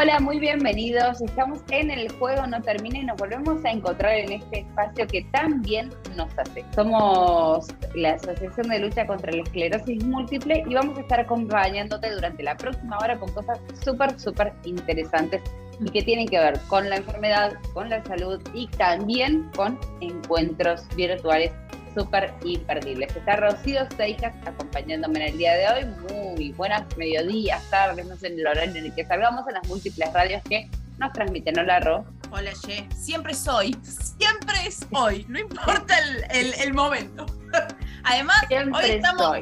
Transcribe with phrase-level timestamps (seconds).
[0.00, 1.20] Hola, muy bienvenidos.
[1.20, 5.22] Estamos en el juego No Termina y nos volvemos a encontrar en este espacio que
[5.32, 6.64] tan bien nos hace.
[6.72, 7.66] Somos
[7.96, 12.56] la Asociación de Lucha contra la Esclerosis Múltiple y vamos a estar acompañándote durante la
[12.56, 15.42] próxima hora con cosas súper, súper interesantes
[15.80, 20.86] y que tienen que ver con la enfermedad, con la salud y también con encuentros
[20.94, 21.50] virtuales
[21.98, 23.14] súper imperdibles.
[23.16, 26.34] Está Rocío Seijas acompañándome en el día de hoy.
[26.34, 29.66] Muy buenas mediodías, tardes, no sé en el horario en el que salgamos en las
[29.66, 31.58] múltiples radios que nos transmiten.
[31.58, 32.04] Hola, Ro.
[32.30, 32.88] Hola, Ye.
[32.94, 33.76] Siempre soy.
[33.82, 35.26] Siempre es hoy.
[35.28, 35.94] No importa
[36.30, 37.26] el, el, momento.
[38.04, 39.38] Además, hoy estamos.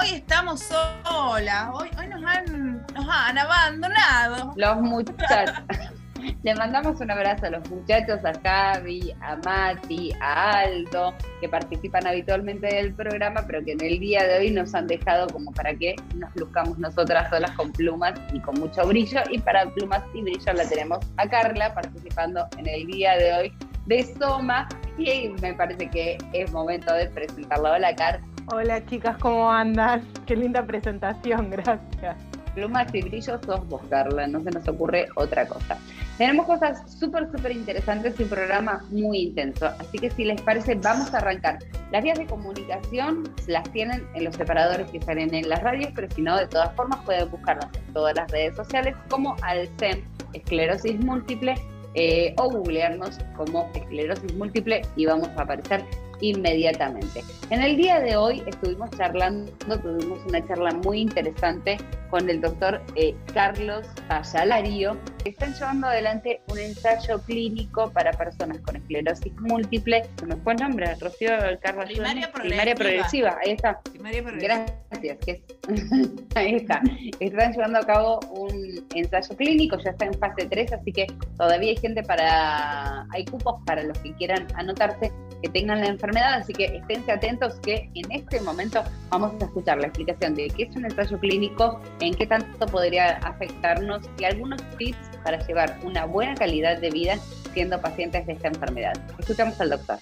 [0.00, 1.68] Hoy estamos solas.
[1.72, 4.52] Hoy, hoy nos, han, nos han abandonado.
[4.56, 5.62] Los muchachos.
[6.42, 12.06] Le mandamos un abrazo a los muchachos, a Javi, a Mati, a Aldo, que participan
[12.06, 15.74] habitualmente del programa, pero que en el día de hoy nos han dejado como para
[15.74, 19.20] que nos luzcamos nosotras solas con plumas y con mucho brillo.
[19.30, 23.52] Y para plumas y brillo la tenemos a Carla participando en el día de hoy
[23.86, 24.68] de Soma.
[24.98, 27.72] Y me parece que es momento de presentarla.
[27.72, 28.26] Hola, Carla.
[28.52, 30.02] Hola, chicas, ¿cómo andan?
[30.26, 33.82] Qué linda presentación, gracias plumas y brillos sos vos,
[34.28, 35.78] no se nos ocurre otra cosa.
[36.18, 40.74] Tenemos cosas súper, súper interesantes y un programa muy intenso, así que si les parece,
[40.74, 41.58] vamos a arrancar.
[41.90, 46.08] Las vías de comunicación las tienen en los separadores que salen en las radios, pero
[46.14, 50.98] si no, de todas formas pueden buscarlas en todas las redes sociales como Alcem, esclerosis
[51.00, 51.54] múltiple,
[51.94, 55.84] eh, o googlearnos como esclerosis múltiple y vamos a aparecer
[56.22, 57.22] inmediatamente.
[57.50, 59.52] En el día de hoy estuvimos charlando,
[59.82, 61.76] tuvimos una charla muy interesante
[62.10, 64.96] con el doctor eh, Carlos Ayalario.
[65.24, 70.04] Están llevando adelante un ensayo clínico para personas con esclerosis múltiple.
[70.18, 70.94] ¿Se me fue el nombre?
[70.94, 72.42] Rocío Carlos Primaria progresiva.
[72.42, 73.80] Primaria progresiva, ahí está.
[73.80, 74.64] Primaria progresiva.
[74.90, 75.40] Gracias.
[76.34, 76.82] ahí está.
[77.18, 81.06] Están llevando a cabo un ensayo clínico, ya está en fase 3, así que
[81.36, 85.12] todavía hay gente para, hay cupos para los que quieran anotarse
[85.42, 89.78] que tengan la enfermedad, así que esténse atentos que en este momento vamos a escuchar
[89.78, 94.60] la explicación de qué es un ensayo clínico, en qué tanto podría afectarnos y algunos
[94.78, 97.18] tips para llevar una buena calidad de vida
[97.52, 98.94] siendo pacientes de esta enfermedad.
[99.18, 99.98] Escuchamos al doctor.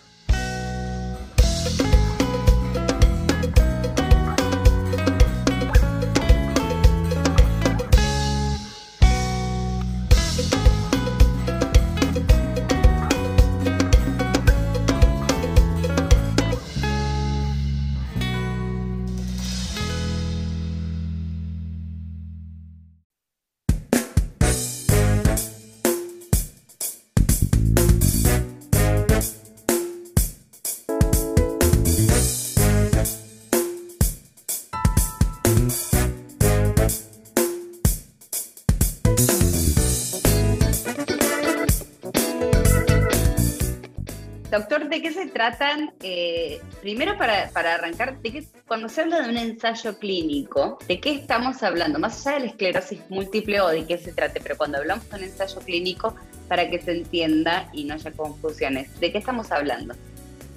[44.51, 45.93] Doctor, ¿de qué se tratan?
[46.03, 51.63] Eh, primero, para, arrancar, de cuando se habla de un ensayo clínico, ¿de qué estamos
[51.63, 52.01] hablando?
[52.01, 55.17] Más allá de la esclerosis múltiple o de qué se trate, pero cuando hablamos de
[55.19, 56.17] un ensayo clínico,
[56.49, 59.95] para que se entienda y no haya confusiones, ¿de qué estamos hablando?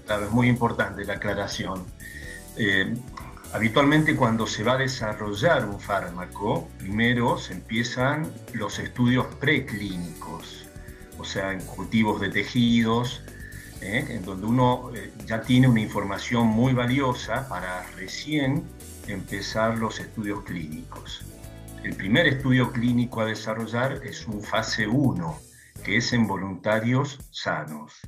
[0.08, 1.86] Claro, es muy importante la aclaración.
[2.58, 2.96] Eh,
[3.54, 10.66] habitualmente cuando se va a desarrollar un fármaco, primero se empiezan los estudios preclínicos,
[11.20, 13.22] o sea, en cultivos de tejidos,
[13.84, 14.06] ¿eh?
[14.10, 18.64] en donde uno eh, ya tiene una información muy valiosa para recién
[19.08, 21.26] empezar los estudios clínicos.
[21.84, 25.38] El primer estudio clínico a desarrollar es un fase 1,
[25.84, 28.00] que es en voluntarios sanos.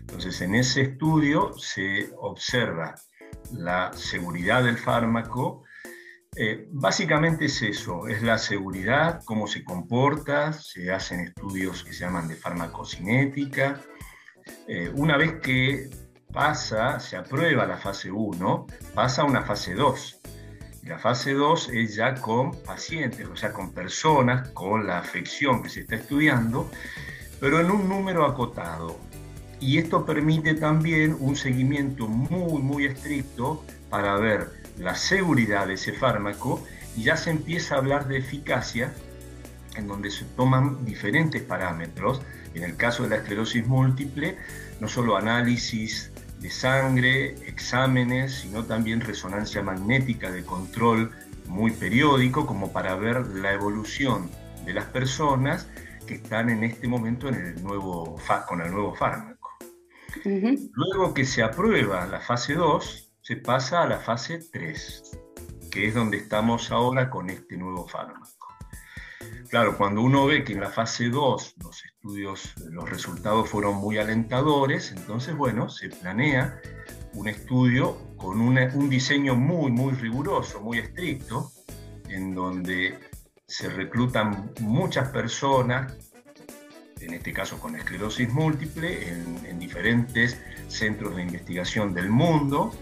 [0.00, 2.94] Entonces, en ese estudio se observa
[3.52, 5.64] la seguridad del fármaco.
[6.36, 12.04] Eh, básicamente es eso, es la seguridad, cómo se comporta, se hacen estudios que se
[12.04, 13.82] llaman de farmacocinética,
[14.66, 15.90] eh, una vez que
[16.32, 20.20] pasa, se aprueba la fase 1, pasa a una fase 2.
[20.84, 25.68] La fase 2 es ya con pacientes, o sea, con personas con la afección que
[25.68, 26.70] se está estudiando,
[27.40, 28.98] pero en un número acotado.
[29.60, 35.92] Y esto permite también un seguimiento muy, muy estricto para ver la seguridad de ese
[35.92, 36.62] fármaco
[36.96, 38.92] y ya se empieza a hablar de eficacia,
[39.76, 42.22] en donde se toman diferentes parámetros
[42.54, 44.36] en el caso de la esclerosis múltiple,
[44.80, 51.10] no solo análisis de sangre, exámenes, sino también resonancia magnética de control
[51.46, 54.30] muy periódico, como para ver la evolución
[54.64, 55.68] de las personas
[56.06, 58.16] que están en este momento en el nuevo,
[58.48, 59.50] con el nuevo fármaco.
[60.24, 65.18] Luego que se aprueba la fase 2, se pasa a la fase 3,
[65.70, 68.37] que es donde estamos ahora con este nuevo fármaco.
[69.48, 73.98] Claro, cuando uno ve que en la fase 2 los estudios, los resultados fueron muy
[73.98, 76.60] alentadores, entonces, bueno, se planea
[77.14, 81.50] un estudio con un diseño muy, muy riguroso, muy estricto,
[82.08, 82.98] en donde
[83.46, 85.94] se reclutan muchas personas,
[87.00, 92.72] en este caso con esclerosis múltiple, en, diferentes centros de investigación del mundo,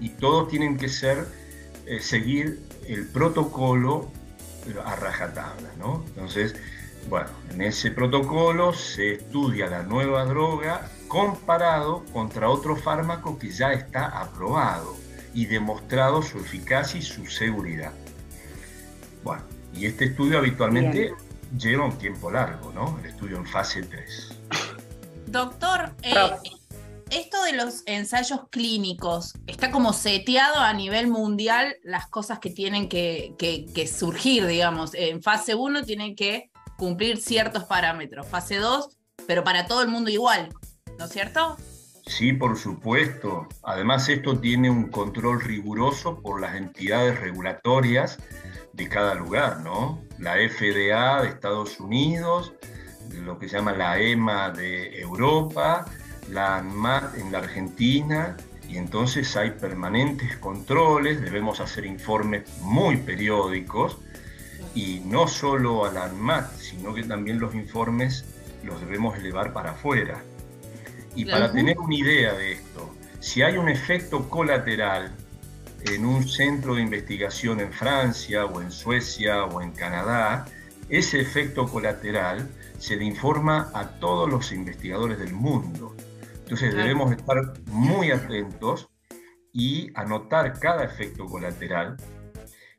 [0.00, 1.26] y todos tienen que ser,
[1.86, 4.10] eh, seguir el protocolo
[4.84, 6.04] a rajatabla, ¿no?
[6.08, 6.54] Entonces,
[7.08, 13.72] bueno, en ese protocolo se estudia la nueva droga comparado contra otro fármaco que ya
[13.72, 14.96] está aprobado
[15.34, 17.92] y demostrado su eficacia y su seguridad.
[19.24, 19.42] Bueno,
[19.74, 21.14] y este estudio habitualmente
[21.56, 22.98] lleva un tiempo largo, ¿no?
[23.00, 24.38] El estudio en fase 3.
[25.26, 26.14] Doctor, eh,
[27.10, 32.88] esto de los ensayos clínicos, ¿está como seteado a nivel mundial las cosas que tienen
[32.88, 34.94] que, surgir, digamos?
[34.94, 38.96] En fase 1 tienen que cumplir ciertos parámetros, fase 2,
[39.26, 40.48] pero para todo el mundo igual,
[40.98, 41.56] ¿no es cierto?
[42.06, 43.46] Sí, por supuesto.
[43.62, 48.18] Además, esto tiene un control riguroso por las entidades regulatorias
[48.72, 50.02] de cada lugar, ¿no?
[50.18, 52.52] La FDA de Estados Unidos,
[53.12, 55.86] lo que se llama la EMA de Europa,
[56.30, 58.36] la ANMAT en la Argentina,
[58.68, 63.98] y entonces hay permanentes controles, debemos hacer informes muy periódicos,
[64.74, 68.24] y no solo a la ANMAT, sino que también los informes
[68.62, 70.22] los debemos elevar para afuera.
[71.16, 75.10] Y para tener una idea de esto, si hay un efecto colateral
[75.84, 80.46] en un centro de investigación en Francia o en Suecia o en Canadá,
[80.88, 82.48] ese efecto colateral
[82.78, 85.94] se le informa a todos los investigadores del mundo.
[86.50, 88.90] Entonces debemos estar muy atentos
[89.52, 91.96] y anotar cada efecto colateral,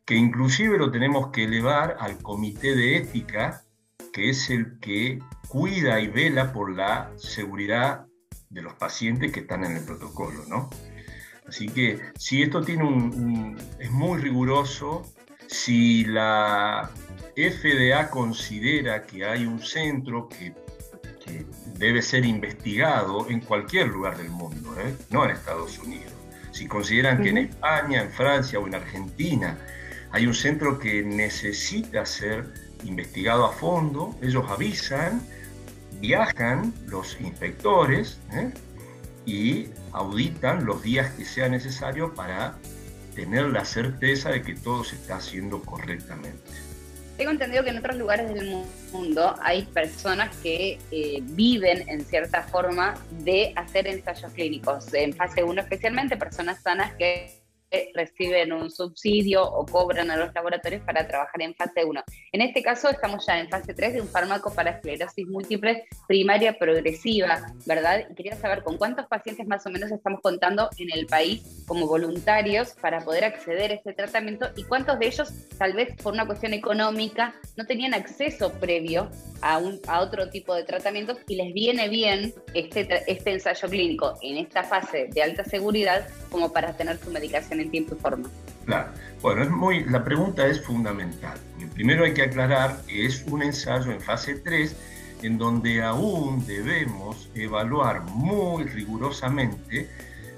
[0.03, 3.63] que inclusive lo tenemos que elevar al comité de ética,
[4.11, 8.07] que es el que cuida y vela por la seguridad
[8.49, 10.69] de los pacientes que están en el protocolo, ¿no?
[11.47, 15.03] Así que si esto tiene un, es muy riguroso,
[15.47, 16.91] si la
[17.37, 20.53] FDA considera que hay un centro que
[21.77, 24.95] debe ser investigado en cualquier lugar del mundo, ¿eh?
[25.09, 26.13] no en Estados Unidos.
[26.51, 29.57] Si consideran que en España, en Francia o en Argentina
[30.11, 32.53] hay un centro que necesita ser
[32.83, 35.21] investigado a fondo, ellos avisan,
[35.99, 38.51] viajan los inspectores ¿eh?
[39.25, 42.57] y auditan los días que sea necesario para
[43.15, 46.50] tener la certeza de que todo se está haciendo correctamente.
[47.21, 52.41] Tengo entendido que en otros lugares del mundo hay personas que eh, viven en cierta
[52.41, 57.40] forma de hacer ensayos clínicos, en fase 1 especialmente, personas sanas que
[57.93, 62.03] reciben un subsidio o cobran a los laboratorios para trabajar en fase 1.
[62.31, 66.57] En este caso estamos ya en fase 3 de un fármaco para esclerosis múltiple primaria
[66.57, 68.05] progresiva, ¿verdad?
[68.09, 71.87] Y quería saber con cuántos pacientes más o menos estamos contando en el país como
[71.87, 76.25] voluntarios para poder acceder a este tratamiento y cuántos de ellos tal vez por una
[76.25, 79.09] cuestión económica no tenían acceso previo
[79.41, 84.17] a, un, a otro tipo de tratamientos y les viene bien este, este ensayo clínico
[84.21, 88.29] en esta fase de alta seguridad como para tener su medicación en tiempo y forma.
[88.65, 88.91] Claro,
[89.21, 91.37] bueno, es muy, la pregunta es fundamental.
[91.73, 94.75] Primero hay que aclarar que es un ensayo en fase 3
[95.23, 99.89] en donde aún debemos evaluar muy rigurosamente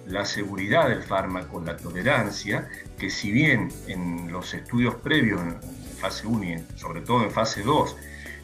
[0.07, 5.61] la seguridad del fármaco, la tolerancia, que si bien en los estudios previos en
[5.97, 7.95] fase 1 y sobre todo en fase 2,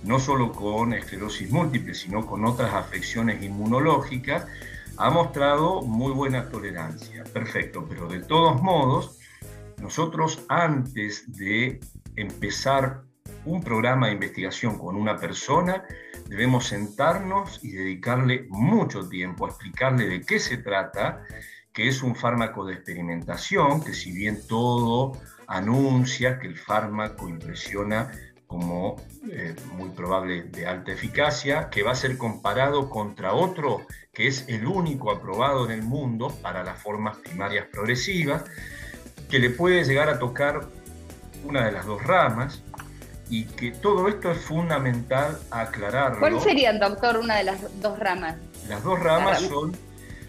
[0.03, 4.45] no solo con esclerosis múltiple, sino con otras afecciones inmunológicas,
[4.99, 7.23] ha mostrado muy buena tolerancia.
[7.33, 9.17] Perfecto, pero de todos modos,
[9.81, 11.79] nosotros antes de
[12.17, 13.03] empezar
[13.45, 15.85] un programa de investigación con una persona,
[16.27, 21.23] debemos sentarnos y dedicarle mucho tiempo a explicarle de qué se trata,
[21.71, 25.13] que es un fármaco de experimentación, que si bien todo
[25.47, 28.11] anuncia que el fármaco impresiona
[28.49, 28.95] como
[29.31, 34.45] eh, muy probable de alta eficacia, que va a ser comparado contra otro que es
[34.47, 38.43] el único aprobado en el mundo para las formas primarias progresivas,
[39.29, 40.67] que le puede llegar a tocar
[41.43, 42.63] una de las dos ramas
[43.29, 46.19] y que todo esto es fundamental aclararlo.
[46.19, 48.35] ¿Cuál sería, doctor, una de las dos ramas?
[48.67, 49.77] Las dos ramas son,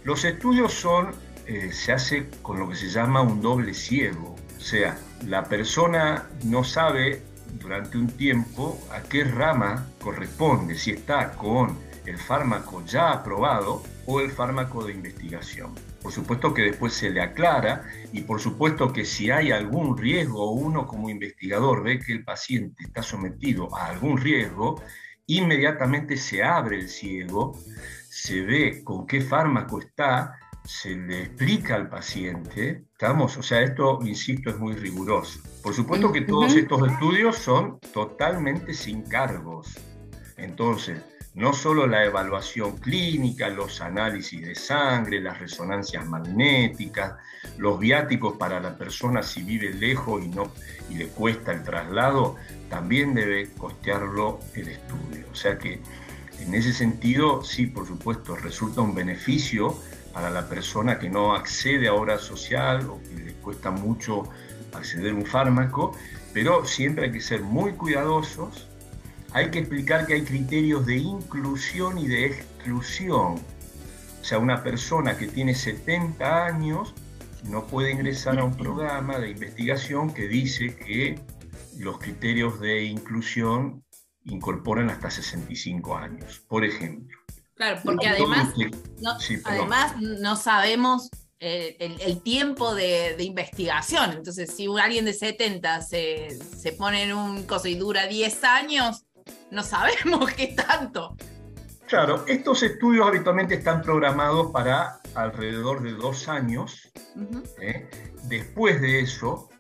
[0.05, 1.13] los estudios son,
[1.47, 6.29] eh, se hace con lo que se llama un doble ciego, o sea, la persona
[6.45, 7.23] no sabe
[7.61, 14.21] durante un tiempo a qué rama corresponde, si está con el fármaco ya aprobado o
[14.21, 15.75] el fármaco de investigación.
[16.03, 20.53] Por supuesto que después se le aclara y por supuesto que si hay algún riesgo,
[20.53, 24.83] uno como investigador ve que el paciente está sometido a algún riesgo,
[25.27, 27.57] inmediatamente se abre el ciego,
[28.09, 30.33] se ve con qué fármaco está,
[30.71, 33.37] se le explica al paciente, ¿estamos?
[33.37, 35.41] O sea, esto, insisto, es muy riguroso.
[35.65, 39.77] Por supuesto que todos estos estudios son totalmente sin cargos.
[40.37, 41.03] Entonces,
[41.35, 47.15] no solo la evaluación clínica, los análisis de sangre, las resonancias magnéticas,
[47.59, 50.53] los viáticos para la persona si vive lejos y, no,
[50.89, 52.37] y le cuesta el traslado,
[52.69, 55.27] también debe costearlo el estudio.
[55.33, 55.83] O sea que
[56.39, 59.77] en ese sentido, sí, por supuesto, resulta un beneficio
[60.21, 64.29] para la persona que no accede a obra social o que le cuesta mucho
[64.75, 65.97] acceder a un fármaco,
[66.35, 68.67] pero siempre hay que ser muy cuidadosos
[69.33, 73.37] hay que explicar que hay criterios de inclusión y de exclusión.
[74.21, 76.95] O sea, una persona que tiene 70 años
[77.45, 81.19] no puede ingresar a un programa de investigación que dice que
[81.79, 83.85] los criterios de inclusión
[84.25, 87.17] incorporan hasta 65 años, por ejemplo.
[87.61, 88.55] Claro, porque además,
[89.03, 94.13] no, además no sabemos eh, el, tiempo de, investigación.
[94.13, 99.05] Entonces, si alguien de 70 se, se pone en un coso y dura 10 años,
[99.51, 101.15] no sabemos qué tanto.
[101.87, 106.91] Claro, estos estudios habitualmente están programados para alrededor de dos años.
[107.61, 107.91] ¿eh?
[108.23, 109.51] Después de eso,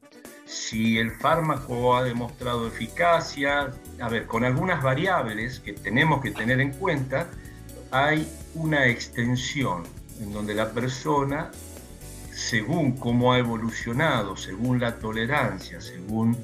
[0.46, 6.62] si el fármaco ha demostrado eficacia, a ver, con algunas variables que tenemos que tener
[6.62, 7.28] en cuenta,
[7.90, 9.84] hay una extensión
[10.20, 11.50] en donde la persona,
[12.32, 16.36] según cómo ha evolucionado, según la tolerancia, según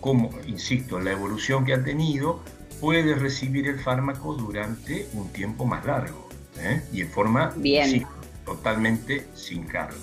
[0.00, 2.42] cómo, insisto, la evolución que ha tenido,
[2.80, 6.82] puede recibir el fármaco durante un tiempo más largo ¿eh?
[6.92, 7.54] y en forma
[8.44, 9.98] totalmente sin cargo.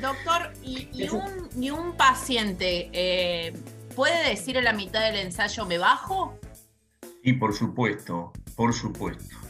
[0.00, 3.52] Doctor, ¿y, un, paciente eh,
[3.94, 6.38] puede decir en la mitad del ensayo me bajo?
[7.22, 9.41] Sí, por supuesto, por supuesto.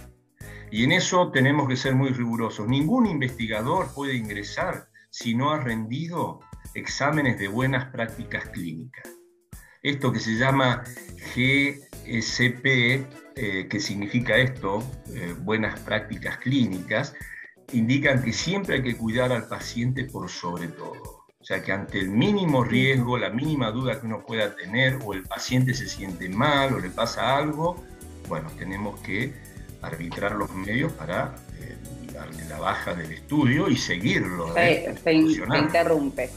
[0.73, 2.67] Y en eso tenemos que ser muy rigurosos.
[2.67, 6.41] Ningún investigador puede ingresar si no ha rendido
[6.73, 9.05] exámenes de buenas prácticas clínicas.
[9.83, 10.83] Esto que se llama
[11.35, 14.83] G SP, eh, que significa esto,
[15.15, 17.15] eh, buenas prácticas clínicas,
[17.75, 21.27] indican que siempre hay que cuidar al paciente por sobre todo.
[21.39, 25.13] O sea que ante el mínimo riesgo, la mínima duda que uno pueda tener, o
[25.13, 27.85] el paciente se siente mal o le pasa algo,
[28.27, 29.52] bueno, tenemos que
[29.83, 31.77] arbitrar los medios para eh,
[32.13, 34.55] darle la baja del estudio y seguirlo.
[34.55, 36.31] Se, se interrumpe.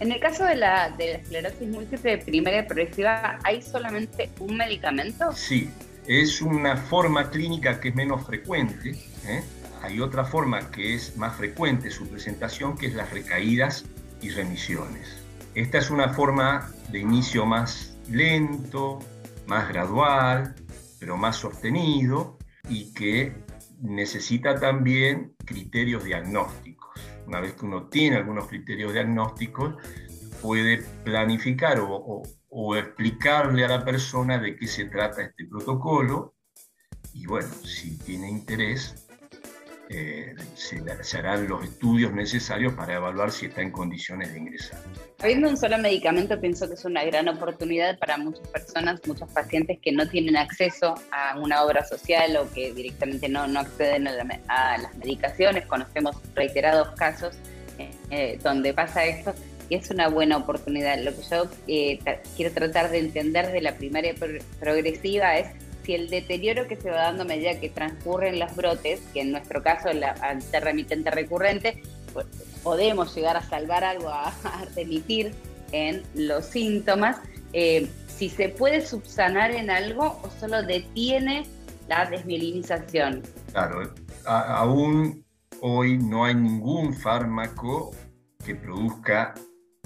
[0.00, 5.32] En el caso de la, de la esclerosis múltiple primaria progresiva, ¿hay solamente un medicamento?
[5.32, 5.70] Sí,
[6.06, 8.90] es una forma clínica que es menos frecuente.
[9.26, 9.42] ¿eh?
[9.82, 13.84] Hay otra forma que es más frecuente su presentación, que es las recaídas
[14.20, 15.22] y remisiones.
[15.54, 18.98] Esta es una forma de inicio más lento,
[19.46, 20.54] más gradual,
[20.98, 22.37] pero más sostenido
[22.68, 23.34] y que
[23.80, 26.88] necesita también criterios diagnósticos.
[27.26, 29.74] Una vez que uno tiene algunos criterios diagnósticos,
[30.42, 32.22] puede planificar o,
[32.76, 36.34] explicarle a la persona de qué se trata este protocolo.
[37.12, 39.07] Y bueno, si tiene interés,
[39.90, 44.78] eh, se, harán los estudios necesarios para evaluar si está en condiciones de ingresar.
[45.20, 49.78] Habiendo un solo medicamento, pienso que es una gran oportunidad para muchas personas, muchos pacientes
[49.80, 54.78] que no tienen acceso a una obra social o que directamente no, no acceden a,
[54.78, 55.66] las medicaciones.
[55.66, 57.36] Conocemos reiterados casos
[57.78, 59.34] eh, eh, donde pasa esto
[59.68, 60.98] y es una buena oportunidad.
[60.98, 61.48] Lo que yo
[62.36, 64.14] quiero tratar de entender de la primaria
[64.60, 65.48] progresiva es
[65.88, 69.30] si el deterioro que se va dando a medida que transcurren los brotes, que en
[69.30, 70.14] nuestro caso la
[70.60, 72.26] remitente recurrente, pues,
[72.62, 74.34] podemos llegar a salvar algo, a,
[74.76, 75.32] remitir
[75.72, 77.16] en los síntomas,
[77.54, 81.46] eh, si se puede subsanar en algo o solo detiene
[81.88, 83.22] la desmielinización.
[83.52, 83.90] Claro,
[84.26, 85.24] aún
[85.62, 87.92] hoy no hay ningún fármaco
[88.44, 89.32] que produzca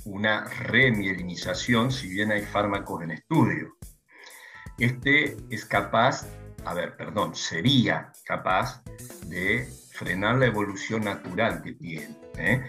[0.04, 3.76] una remielinización, si bien hay fármacos en estudio
[4.84, 6.26] este es capaz,
[6.64, 8.82] a ver, perdón, sería capaz
[9.26, 12.16] de frenar la evolución natural que tiene.
[12.36, 12.62] ¿eh?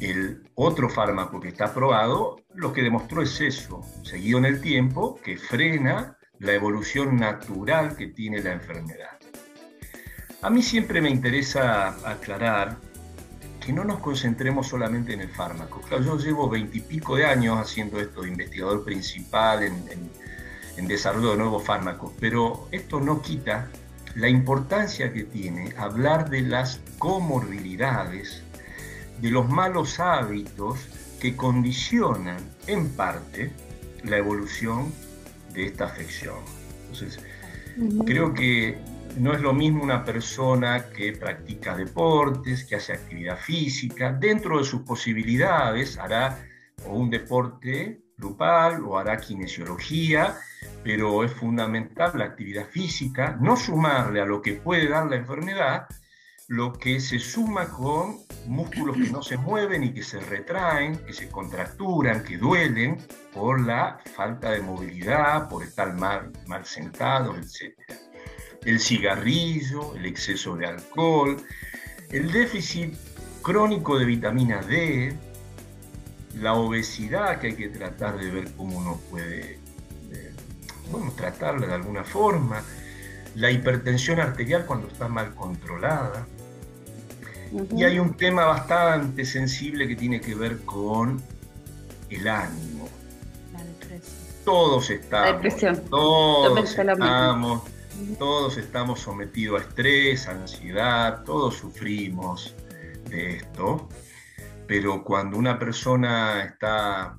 [0.00, 5.20] El otro fármaco que está aprobado, lo que demostró es eso, seguido en el tiempo,
[5.22, 9.18] que frena la evolución natural que tiene la enfermedad.
[10.42, 12.76] A mí siempre me interesa aclarar
[13.64, 15.80] que no nos concentremos solamente en el fármaco.
[15.82, 20.10] Claro, yo llevo veintipico de años haciendo esto investigador principal en
[20.76, 23.68] en desarrollo de nuevos fármacos, pero esto no quita
[24.14, 28.42] la importancia que tiene hablar de las comorbilidades,
[29.20, 30.78] de los malos hábitos
[31.20, 32.36] que condicionan
[32.66, 33.52] en parte
[34.04, 34.92] la evolución
[35.54, 36.38] de esta afección.
[36.82, 37.20] Entonces,
[38.04, 38.78] creo que
[39.18, 44.64] no es lo mismo una persona que practica deportes, que hace actividad física, dentro de
[44.64, 46.44] sus posibilidades hará
[46.86, 50.36] o un deporte grupal o hará kinesiología,
[50.84, 55.88] pero es fundamental la actividad física, no sumarle a lo que puede dar la enfermedad,
[56.48, 61.12] lo que se suma con músculos que no se mueven y que se retraen, que
[61.12, 62.98] se contracturan, que duelen
[63.32, 67.74] por la falta de movilidad, por estar mal, mal sentados, etc.
[68.64, 71.36] El cigarrillo, el exceso de alcohol,
[72.10, 72.94] el déficit
[73.42, 75.16] crónico de vitamina D,
[76.40, 79.58] la obesidad que hay que tratar de ver cómo uno puede,
[80.12, 80.32] eh,
[80.90, 82.62] bueno, tratarla de alguna forma,
[83.34, 86.26] la hipertensión arterial cuando está mal controlada.
[87.76, 91.22] Y hay un tema bastante sensible que tiene que ver con
[92.08, 92.88] el ánimo.
[93.52, 94.22] La depresión.
[94.44, 95.56] Todos estamos,
[95.88, 97.62] todos estamos,
[98.18, 102.54] todos estamos sometidos a estrés, a ansiedad, todos sufrimos
[103.08, 103.88] de esto
[104.66, 107.16] pero cuando una persona está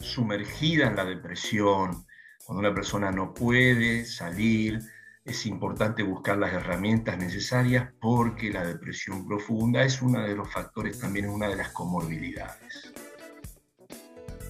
[0.00, 2.04] sumergida en la depresión,
[2.44, 4.80] cuando una persona no puede salir,
[5.24, 10.98] es importante buscar las herramientas necesarias porque la depresión profunda es uno de los factores,
[10.98, 12.92] también es una de las comorbilidades.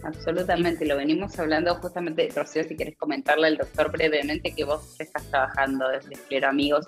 [0.04, 5.28] Absolutamente, lo venimos hablando justamente, Rocío, si quieres comentarle al doctor brevemente que vos estás
[5.28, 6.86] trabajando desde Esclero Amigos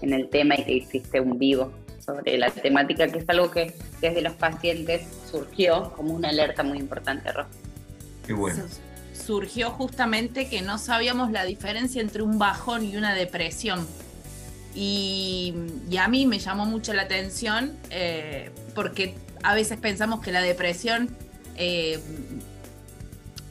[0.00, 1.70] en el tema y que hiciste un vivo
[2.08, 6.78] sobre la temática, que es algo que desde los pacientes surgió como una alerta muy
[6.78, 7.46] importante, Ro.
[8.26, 8.64] Qué bueno.
[9.12, 13.86] Surgió justamente que no sabíamos la diferencia entre un bajón y una depresión.
[14.74, 15.54] Y,
[16.00, 21.14] a mí me llamó mucho la atención eh, porque a veces pensamos que la depresión,
[21.56, 22.00] eh,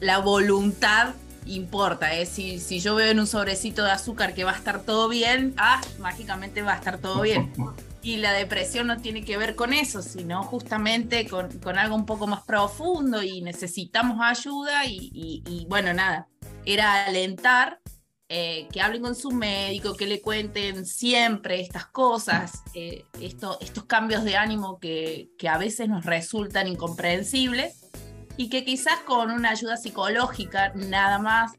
[0.00, 1.14] la voluntad
[1.46, 2.12] importa.
[2.14, 2.26] ¿eh?
[2.26, 5.54] Si, si yo veo en un sobrecito de azúcar que va a estar todo bien,
[5.58, 7.52] ah, mágicamente va a estar todo bien.
[8.08, 12.26] Y la depresión no tiene que ver con eso, sino justamente con, algo un poco
[12.26, 16.26] más profundo y necesitamos ayuda y, bueno, nada,
[16.64, 17.82] era alentar
[18.30, 24.24] eh, que hablen con su médico, que le cuenten siempre estas cosas, eh, estos cambios
[24.24, 27.90] de ánimo que, que, a veces nos resultan incomprensibles
[28.38, 31.52] y que quizás con una ayuda psicológica nada más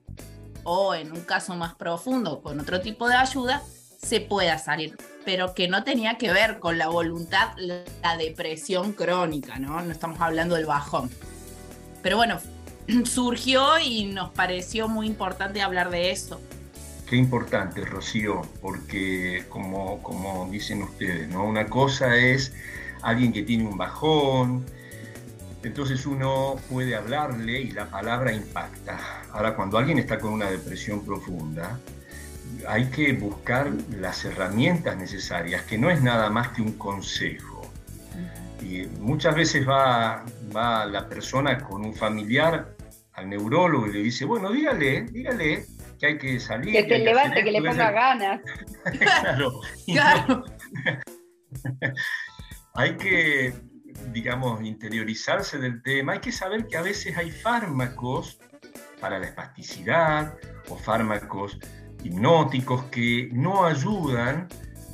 [0.63, 3.61] o en un caso más profundo con otro tipo de ayuda
[4.01, 4.97] se pueda salir
[5.31, 9.79] pero que no tenía que ver con la voluntad, la depresión crónica, ¿no?
[9.79, 11.11] No estamos hablando del bajón.
[12.01, 12.39] Pero bueno,
[13.05, 16.41] surgió y nos pareció muy importante hablar de eso.
[17.07, 21.43] Qué importante, Rocío, porque como, como dicen ustedes, ¿no?
[21.43, 22.51] Una cosa es
[23.03, 24.65] alguien que tiene un bajón,
[25.61, 28.99] entonces uno puede hablarle y la palabra impacta.
[29.31, 31.79] Ahora, cuando alguien está con una depresión profunda,
[32.67, 37.61] hay que buscar las herramientas necesarias, que no es nada más que un consejo.
[38.61, 42.75] Y muchas veces va, va la persona con un familiar
[43.13, 45.65] al neurólogo y le dice, bueno, dígale, dígale
[45.99, 46.73] que hay que salir.
[46.73, 48.41] Que te levante, que, le ponga ganas.
[48.99, 49.61] claro.
[49.85, 50.43] claro.
[52.75, 53.53] hay que,
[54.11, 56.13] digamos, interiorizarse del tema.
[56.13, 58.39] Hay que saber que a veces hay fármacos
[58.99, 60.33] para la espasticidad
[60.69, 61.59] o fármacos
[62.03, 64.47] hipnóticos que no ayudan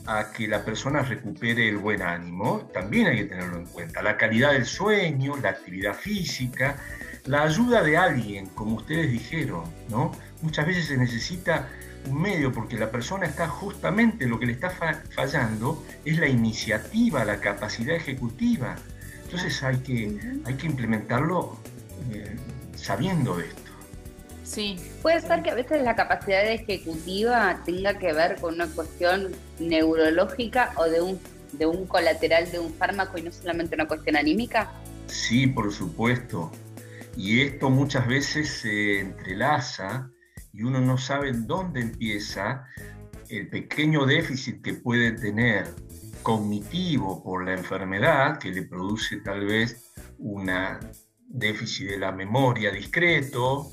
[0.07, 4.01] a que la persona recupere el buen ánimo, también hay que tenerlo en cuenta.
[4.01, 6.77] La calidad del sueño, la actividad física,
[7.25, 10.11] la ayuda de alguien, como ustedes dijeron, ¿no?
[10.41, 11.67] Muchas veces se necesita
[12.07, 17.25] un medio porque la persona está justamente lo que le está fallando es la iniciativa,
[17.25, 18.75] la capacidad ejecutiva.
[19.23, 21.57] Entonces hay que, hay que implementarlo
[22.11, 22.35] eh,
[22.75, 23.64] sabiendo esto.
[24.45, 24.77] Sí.
[25.01, 30.71] Puede ser que a veces la capacidad ejecutiva tenga que ver con una cuestión neurológica
[30.77, 31.19] o de un,
[31.53, 34.71] de un colateral de un fármaco y no solamente una cuestión anímica.
[35.07, 36.51] Sí, por supuesto.
[37.17, 40.09] Y esto muchas veces se entrelaza
[40.53, 42.65] y uno no sabe dónde empieza
[43.29, 45.67] el pequeño déficit que puede tener
[46.21, 50.51] cognitivo por la enfermedad, que le produce tal vez un
[51.27, 53.71] déficit de la memoria discreto,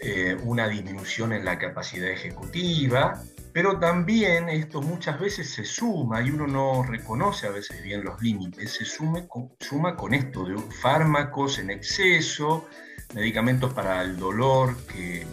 [0.00, 6.30] eh, una disminución en la capacidad ejecutiva, pero también esto muchas veces se suma y
[6.30, 9.26] uno no reconoce a veces bien los límites, se sume
[9.58, 12.68] suma con esto de fármacos en exceso,
[13.14, 15.26] medicamentos para el dolor que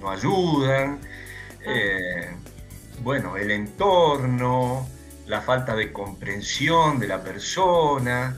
[0.00, 0.98] no ayudan,
[1.64, 2.34] eh,
[3.02, 4.88] bueno, el entorno,
[5.26, 8.36] la falta de comprensión de la persona,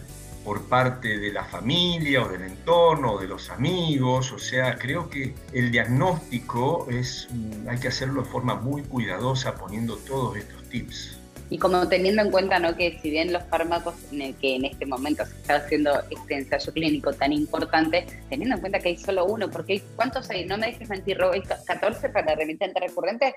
[0.51, 4.33] por parte de la familia o del entorno o de los amigos.
[4.33, 9.55] O sea, creo que el diagnóstico es, mm, hay que hacerlo de forma muy cuidadosa
[9.55, 11.21] poniendo todos estos tips.
[11.51, 12.77] Y como teniendo en cuenta ¿no?
[12.77, 16.35] que si bien los fármacos en el que en este momento se está haciendo este
[16.35, 20.47] ensayo clínico tan importante, teniendo en cuenta que hay solo uno, porque hay, ¿cuántos hay?
[20.47, 23.33] No me dejes mentir, ¿hay 14 para remitente recurrente?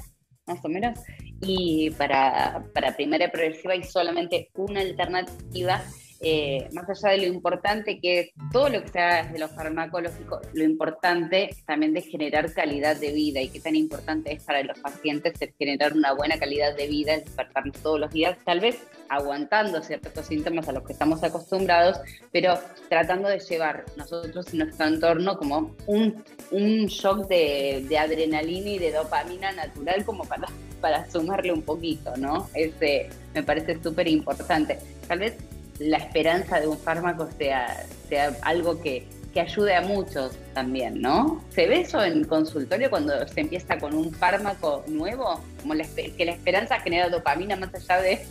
[0.47, 0.97] Más o menos.
[1.41, 5.83] Y para, para primera progresiva hay solamente una alternativa
[6.23, 10.39] eh, más allá de lo importante que es todo lo que sea de lo farmacológico,
[10.53, 14.79] lo importante también de generar calidad de vida y qué tan importante es para los
[14.79, 20.25] pacientes generar una buena calidad de vida, despertarnos todos los días, tal vez aguantando ciertos
[20.25, 21.99] síntomas a los que estamos acostumbrados,
[22.31, 22.57] pero
[22.89, 28.79] tratando de llevar nosotros en nuestro entorno como un, un shock de, de adrenalina y
[28.79, 30.47] de dopamina natural como para,
[30.81, 32.49] para sumarle un poquito, ¿no?
[32.53, 34.79] Ese me parece súper importante.
[35.07, 35.35] Tal vez
[35.79, 41.43] la esperanza de un fármaco sea, sea algo que, ayude a muchos también, ¿no?
[41.49, 45.41] ¿Se ve eso en consultorio cuando se empieza con un fármaco nuevo?
[45.59, 48.23] Como que la esperanza genera dopamina más allá de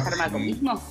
[0.00, 0.82] fármaco mismo.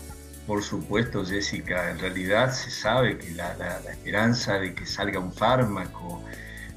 [0.48, 1.92] Por supuesto, Jessica.
[1.92, 6.24] En realidad se sabe que la, esperanza de que salga un fármaco,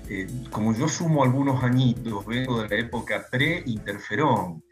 [0.08, 4.62] eh, como yo sumo algunos añitos, vengo de la época pre-interferón,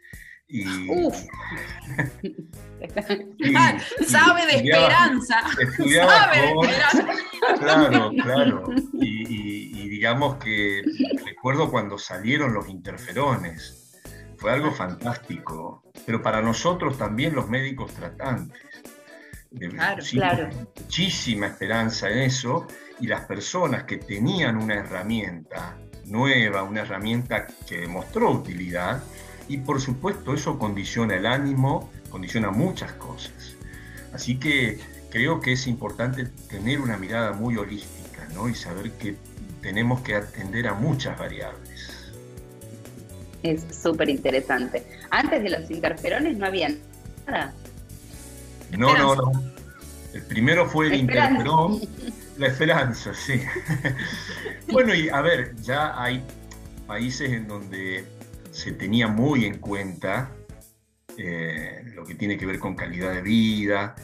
[0.53, 0.63] y,
[4.07, 5.41] sabe de esperanza.
[5.41, 7.07] sabe de esperanza.
[7.59, 8.63] Claro, claro.
[8.93, 10.83] Y, digamos que
[11.25, 13.99] recuerdo cuando salieron los interferones.
[14.37, 15.81] Fue algo fantástico.
[16.05, 18.61] Pero para nosotros también los médicos tratantes.
[19.71, 20.49] Claro, claro.
[20.79, 22.67] Muchísima esperanza en eso.
[22.99, 29.01] Y las personas que tenían una herramienta nueva, una herramienta que demostró utilidad,
[29.47, 33.55] y por supuesto eso condiciona el ánimo, condiciona muchas cosas.
[34.13, 34.79] Así que
[35.09, 38.49] creo que es importante tener una mirada muy holística ¿no?
[38.49, 39.15] y saber que
[39.61, 42.11] tenemos que atender a muchas variables.
[43.41, 44.83] Es súper interesante.
[45.09, 46.69] Antes de los interferones no había
[47.27, 47.53] nada.
[48.77, 49.31] No, no, no.
[50.13, 51.81] El primero fue el interferón,
[52.37, 53.41] la esperanza, sí.
[54.71, 56.23] bueno, y a ver, ya hay
[56.85, 58.05] países en donde
[58.53, 60.31] se tenía muy en cuenta
[61.17, 63.95] eh, lo que tiene que ver con calidad de vida,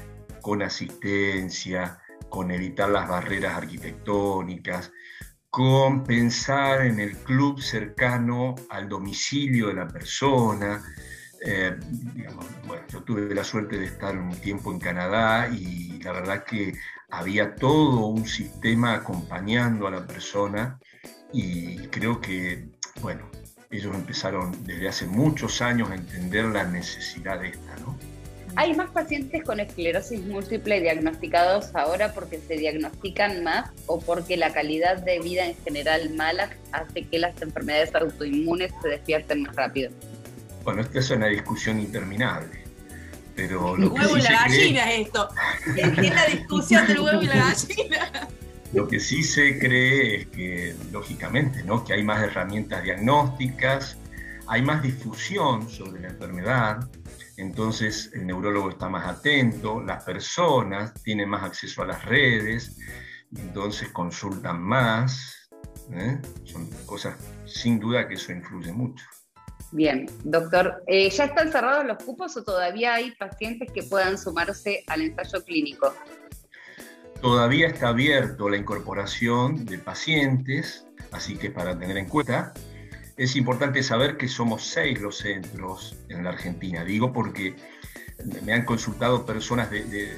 [0.41, 4.91] con asistencia, con evitar las barreras arquitectónicas,
[5.49, 10.83] con pensar en el club cercano al domicilio de la persona.
[11.45, 11.75] Eh,
[12.91, 16.73] yo tuve la suerte de estar un tiempo en Canadá y la verdad que
[17.11, 20.79] había todo un sistema acompañando a la persona
[21.31, 22.69] y creo que,
[23.01, 23.28] bueno,
[23.71, 27.95] ellos empezaron desde hace muchos años a entender la necesidad de esta, ¿no?
[28.55, 34.51] ¿Hay más pacientes con esclerosis múltiple diagnosticados ahora porque se diagnostican más o porque la
[34.51, 39.91] calidad de vida en general mala hace que las enfermedades autoinmunes se despierten más rápido?
[40.63, 42.63] Bueno, esta es una discusión interminable.
[43.35, 45.29] Pero el huevo y la gallina es esto.
[45.77, 48.27] Es la discusión del huevo y la gallina.
[48.73, 51.83] Lo que sí se cree es que, lógicamente, ¿no?
[51.83, 53.97] que hay más herramientas diagnósticas,
[54.47, 56.89] hay más difusión sobre la enfermedad,
[57.37, 62.77] entonces el neurólogo está más atento, las personas tienen más acceso a las redes,
[63.35, 65.49] entonces consultan más.
[65.93, 66.19] ¿eh?
[66.43, 69.05] Son cosas, sin duda, que eso influye mucho.
[69.71, 74.83] Bien, doctor, eh, ¿ya están cerrados los cupos o todavía hay pacientes que puedan sumarse
[74.87, 75.93] al ensayo clínico?
[77.21, 82.53] Todavía está abierto la incorporación de pacientes, así que para tener en cuenta,
[83.17, 86.85] es importante saber que somos seis los centros en la Argentina.
[86.85, 87.57] Digo porque
[88.45, 90.17] me han consultado personas de,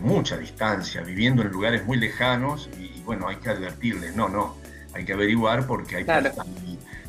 [0.00, 4.56] mucha distancia, viviendo en lugares muy lejanos, y, bueno, hay que advertirles, no, no,
[4.94, 6.06] hay que averiguar porque hay,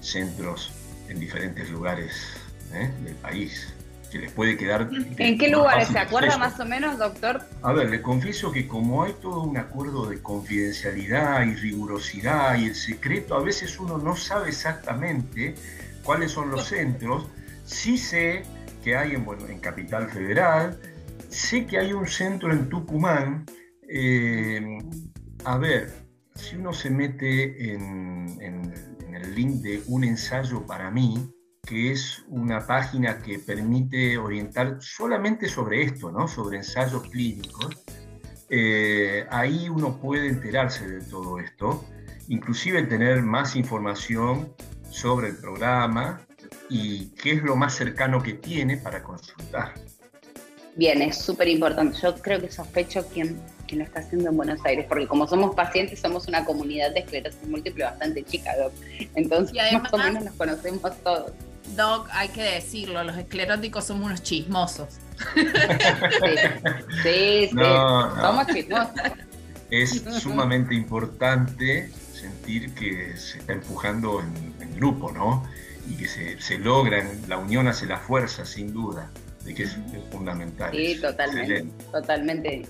[0.01, 0.71] centros
[1.07, 2.35] en diferentes lugares
[2.73, 2.91] ¿eh?
[3.03, 3.74] del país
[4.17, 4.89] les puede quedar...
[5.17, 7.41] ¿En qué lugares se acuerda más o menos, doctor?
[7.61, 12.65] A ver, le confieso que como hay todo un acuerdo de confidencialidad y rigurosidad y
[12.65, 15.55] el secreto, a veces uno no sabe exactamente
[16.03, 17.27] cuáles son los centros.
[17.65, 18.43] Sí sé
[18.83, 20.79] que hay en, bueno, en Capital Federal,
[21.29, 23.45] sé que hay un centro en Tucumán.
[23.89, 24.77] Eh,
[25.43, 25.91] a ver,
[26.35, 31.31] si uno se mete en, en el link de un ensayo para mí,
[31.65, 36.27] que es una página que permite orientar solamente sobre esto, ¿no?
[36.27, 37.83] sobre ensayos clínicos.
[38.49, 41.83] Eh, ahí uno puede enterarse de todo esto,
[42.27, 44.53] inclusive tener más información
[44.91, 46.21] sobre el programa
[46.69, 49.73] y qué es lo más cercano que tiene para consultar.
[50.75, 51.97] Bien, es súper importante.
[52.01, 55.55] Yo creo que sospecho quién, quién lo está haciendo en Buenos Aires, porque como somos
[55.55, 58.73] pacientes, somos una comunidad de esclerosis múltiple bastante chica, Doc.
[59.15, 61.31] Entonces, más o menos nos conocemos todos.
[61.75, 64.99] Doc, hay que decirlo, los escleróticos somos unos chismosos.
[67.03, 68.93] Sí, sí, somos chismosos.
[69.71, 75.43] Es sumamente importante sentir que se está empujando en, grupo, ¿no?
[75.89, 79.09] Y que se, se logran, la unión hace la fuerza, sin duda
[79.45, 79.77] de que es,
[80.11, 80.71] fundamental.
[80.71, 82.63] Sí, totalmente, totalmente.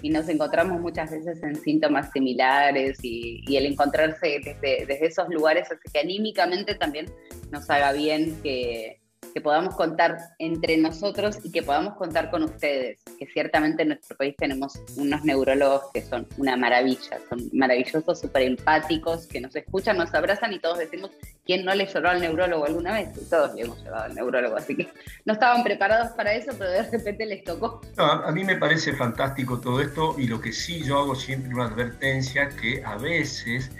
[0.00, 5.28] Y nos encontramos muchas veces en síntomas similares y, y el encontrarse desde, desde, esos
[5.28, 7.10] lugares hace que anímicamente también
[7.50, 9.00] nos haga bien que,
[9.42, 14.34] podamos contar entre nosotros y que podamos contar con ustedes, que ciertamente en nuestro país
[14.36, 20.12] tenemos unos neurólogos que son una maravilla, son maravillosos, súper empáticos, que nos escuchan, nos
[20.12, 21.12] abrazan y todos decimos,
[21.46, 23.10] ¿quién no le lloró al neurólogo alguna vez?
[23.16, 24.88] Y todos le hemos llevado al neurólogo, así que
[25.24, 27.80] no estaban preparados para eso, pero de repente les tocó.
[27.96, 31.66] a mí me parece fantástico todo esto y lo que sí yo hago siempre una
[31.66, 33.70] advertencia que a veces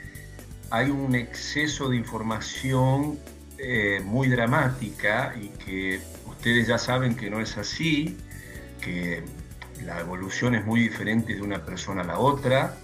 [0.71, 3.19] hay un exceso de información
[3.59, 8.17] eh, muy dramática y que ustedes ya saben que no es así,
[8.81, 9.25] que
[9.85, 12.77] la evolución es muy diferente de una persona a la otra,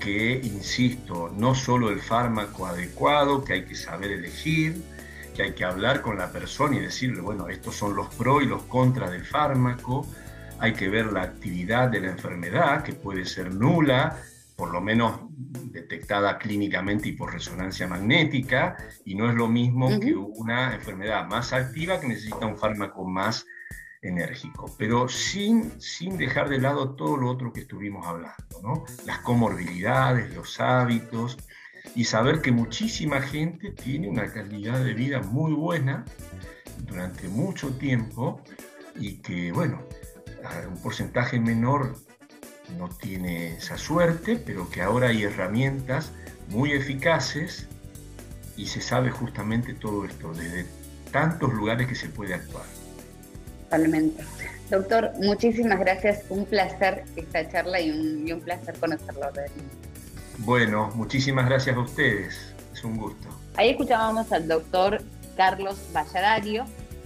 [0.00, 4.82] que, insisto, no solo el fármaco adecuado, que hay que saber elegir,
[5.34, 8.46] que hay que hablar con la persona y decirle, bueno, estos son los pros y
[8.46, 10.06] los contras del fármaco,
[10.58, 14.20] hay que ver la actividad de la enfermedad, que puede ser nula,
[14.56, 20.14] por lo menos detectada clínicamente y por resonancia magnética, y no es lo mismo que
[20.14, 23.46] una enfermedad más activa que necesita un fármaco más
[24.02, 28.84] enérgico, pero sin, sin dejar de lado todo lo otro que estuvimos hablando, ¿no?
[29.06, 31.38] las comorbilidades, los hábitos,
[31.94, 36.04] y saber que muchísima gente tiene una calidad de vida muy buena
[36.86, 38.40] durante mucho tiempo
[38.96, 39.82] y que, bueno,
[40.68, 41.96] un porcentaje menor
[42.78, 46.12] no tiene esa suerte, pero que ahora hay herramientas
[46.48, 47.68] muy eficaces
[48.56, 50.66] y se sabe justamente todo esto, desde
[51.10, 52.64] tantos lugares que se puede actuar.
[53.64, 54.24] Totalmente.
[54.70, 56.24] Doctor, muchísimas gracias.
[56.28, 57.90] Un placer esta charla y
[58.32, 59.30] un, placer conocerlo.
[60.38, 62.54] Bueno, muchísimas gracias a ustedes.
[62.72, 63.28] Es un gusto.
[63.56, 65.00] Ahí escuchábamos al doctor
[65.36, 66.64] Carlos Valladario,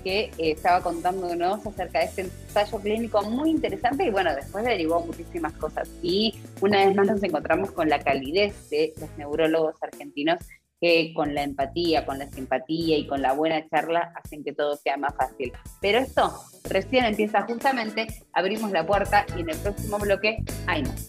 [0.08, 5.00] que eh, estaba contándonos acerca de este ensayo clínico muy interesante y bueno, después derivó
[5.00, 5.86] muchísimas cosas.
[6.02, 10.38] Y una vez más nos encontramos con la calidez de los neurólogos argentinos
[10.80, 14.76] que con la empatía, con la simpatía y con la buena charla hacen que todo
[14.76, 15.52] sea más fácil.
[15.82, 16.32] Pero esto
[16.70, 21.08] recién empieza justamente, abrimos la puerta y en el próximo bloque hay más.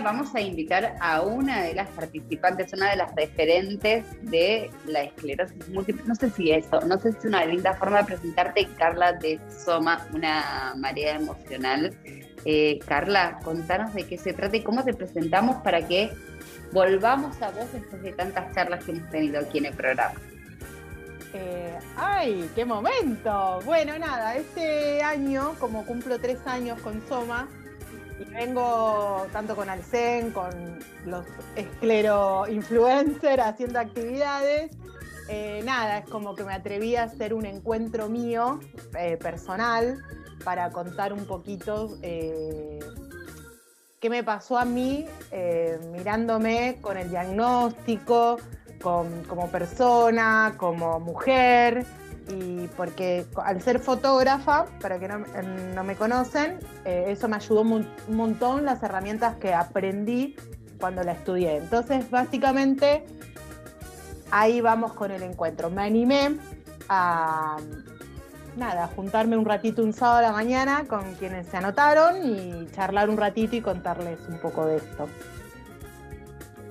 [0.00, 5.68] vamos a invitar a una de las participantes, una de las referentes de la esclerosis
[5.68, 6.04] múltiple.
[6.06, 9.40] No sé si eso, no sé si es una linda forma de presentarte, Carla de
[9.48, 11.94] Soma, una marea emocional.
[12.44, 16.10] Eh, Carla, contanos de qué se trata y cómo te presentamos para que
[16.72, 20.14] volvamos a vos después de tantas charlas que hemos tenido aquí en el programa.
[21.32, 23.60] Eh, ¡Ay, qué momento!
[23.64, 27.48] Bueno, nada, este año, como cumplo tres años con Soma,
[28.20, 31.24] y vengo tanto con Alcen, con los
[31.56, 34.70] esclero influencers haciendo actividades.
[35.28, 38.60] Eh, nada, es como que me atreví a hacer un encuentro mío,
[38.98, 40.02] eh, personal,
[40.44, 42.78] para contar un poquito eh,
[44.00, 45.06] qué me pasó a mí
[45.92, 48.38] mirándome con el diagnóstico,
[48.82, 51.86] como persona, como mujer,
[52.30, 58.64] y porque al ser fotógrafa, para que no, me conocen, eso me ayudó un montón
[58.64, 60.36] las herramientas que aprendí
[60.78, 61.56] cuando la estudié.
[61.56, 63.04] Entonces, básicamente,
[64.30, 65.70] ahí vamos con el encuentro.
[65.70, 66.36] Me animé
[66.88, 67.58] a
[68.56, 73.08] nada, juntarme un ratito un sábado a la mañana con quienes se anotaron y charlar
[73.08, 75.08] un ratito y contarles un poco de esto.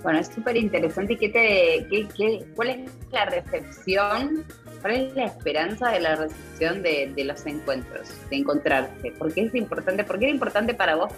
[0.03, 1.13] Bueno, es súper interesante.
[1.13, 4.45] ¿Y qué te, qué, cuál es la recepción?
[4.81, 9.11] ¿Cuál es la esperanza de la recepción de, los encuentros, de encontrarse?
[9.11, 10.03] ¿Por qué es importante?
[10.03, 11.11] ¿Por qué es importante para vos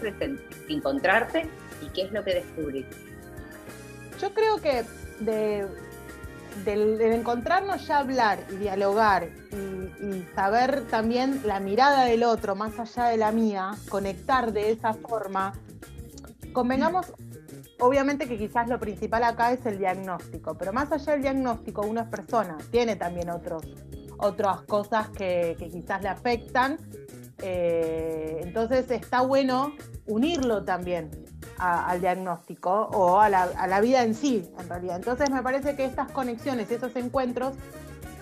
[0.67, 1.45] encontrarte
[1.81, 2.95] y qué es lo que descubriste?
[4.19, 4.83] Yo creo que
[5.19, 5.67] de,
[6.65, 13.05] del, encontrarnos ya hablar y dialogar y, saber también la mirada del otro más allá
[13.09, 15.53] de la mía, conectar de esa forma,
[16.53, 17.13] convengamos,
[17.81, 22.01] obviamente que quizás lo principal acá es el diagnóstico, pero más allá del diagnóstico uno
[22.01, 23.63] es persona, tiene también otros,
[24.17, 26.77] otras cosas que, quizás le afectan,
[27.39, 29.73] eh, entonces está bueno
[30.05, 31.09] unirlo también,
[31.57, 34.95] al diagnóstico o a la, vida en sí, en realidad.
[34.95, 37.55] Entonces me parece que estas conexiones, esos encuentros,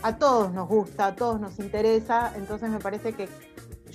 [0.01, 3.29] a todos nos gusta, a todos nos interesa, entonces me parece que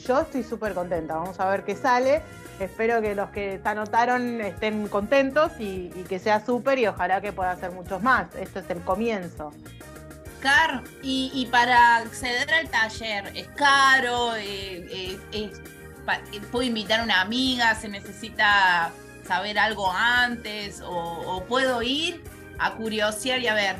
[0.07, 2.23] yo estoy súper contenta, vamos a ver qué sale,
[2.61, 7.33] espero que los que se anotaron estén contentos y, que sea súper y ojalá que
[7.33, 9.53] pueda ser muchos más, esto es el comienzo.
[10.41, 14.37] Claro, y, para acceder al taller, ¿es caro?
[14.37, 15.53] Eh, eh,
[16.51, 17.75] ¿Puedo invitar a una amiga?
[17.75, 18.91] ¿Se necesita
[19.27, 22.23] saber algo antes o, puedo ir
[22.59, 23.77] a curiosear y a ver?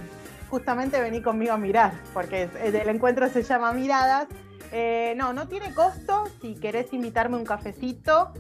[0.49, 4.27] Justamente vení conmigo a mirar, porque el encuentro se llama Miradas.
[4.73, 6.25] Eh, no, no tiene costo.
[6.41, 8.33] Si querés invitarme un cafecito,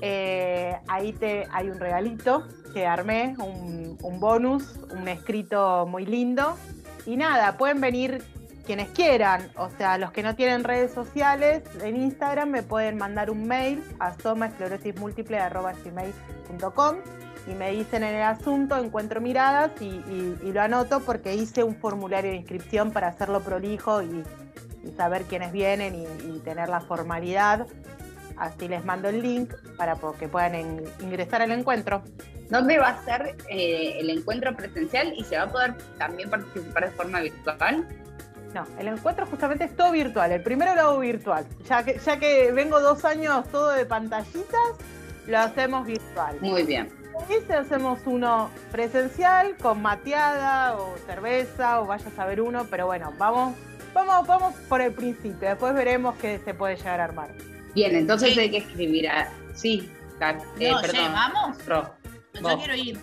[0.00, 6.56] eh, ahí te, hay un regalito que armé, un, un bonus, un escrito muy lindo.
[7.06, 8.22] Y nada, pueden venir
[8.68, 13.30] quienes quieran, o sea, los que no tienen redes sociales en Instagram me pueden mandar
[13.30, 16.96] un mail a somaesclerosismúltiple.com
[17.46, 20.02] y me dicen en el asunto, encuentro miradas y,
[20.52, 24.22] lo anoto porque hice un formulario de inscripción para hacerlo prolijo y,
[24.96, 27.66] saber quiénes vienen y, tener la formalidad.
[28.36, 32.02] Así les mando el link para que puedan ingresar al encuentro.
[32.50, 36.84] ¿Dónde va a ser eh, el encuentro presencial y se va a poder también participar
[36.86, 37.86] de forma virtual?
[38.54, 40.32] No, el encuentro justamente es todo virtual.
[40.32, 41.46] El primero lo hago virtual.
[41.68, 44.76] Ya que, ya que vengo dos años todo de pantallitas,
[45.26, 46.38] lo hacemos virtual.
[46.40, 46.98] Muy bien.
[47.28, 53.12] Y hacemos uno presencial con mateada o cerveza o vaya a saber uno, pero bueno,
[53.18, 53.54] vamos,
[54.06, 55.48] vamos, vamos por el principio.
[55.48, 57.34] Después veremos qué se puede llegar a armar.
[57.74, 59.30] Bien, entonces hay que escribir a.
[59.54, 59.90] Sí,
[60.58, 61.12] eh, perdón.
[61.12, 61.58] vamos.
[62.34, 62.98] Yo quiero ir.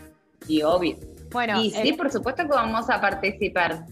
[0.48, 0.98] Y obvio.
[1.32, 3.86] Bueno, y sí, por supuesto que vamos a participar.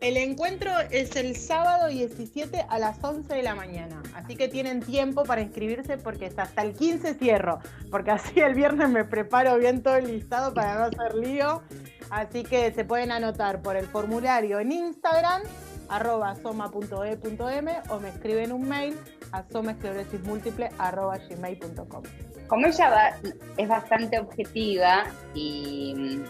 [0.00, 4.80] El encuentro es el sábado 17 a las 11 de la mañana, así que tienen
[4.80, 7.58] tiempo para inscribirse porque es hasta el 15 cierro,
[7.90, 11.62] porque así el viernes me preparo bien todo el listado para no hacer lío,
[12.10, 15.42] así que se pueden anotar por el formulario en Instagram
[15.88, 18.96] arroba soma.e.m o me escriben un mail
[19.32, 22.02] a somaesclerosismúltiple.com.
[22.46, 23.16] Como ella
[23.56, 26.20] es bastante objetiva y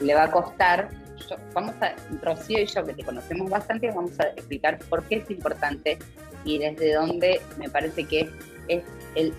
[0.00, 0.88] le va a costar
[1.52, 5.30] vamos a, Rocío y yo, que te conocemos bastante, vamos a explicar por qué es
[5.30, 5.98] importante
[6.44, 8.30] y desde dónde me parece que
[8.68, 8.84] es
[9.14, 9.32] el,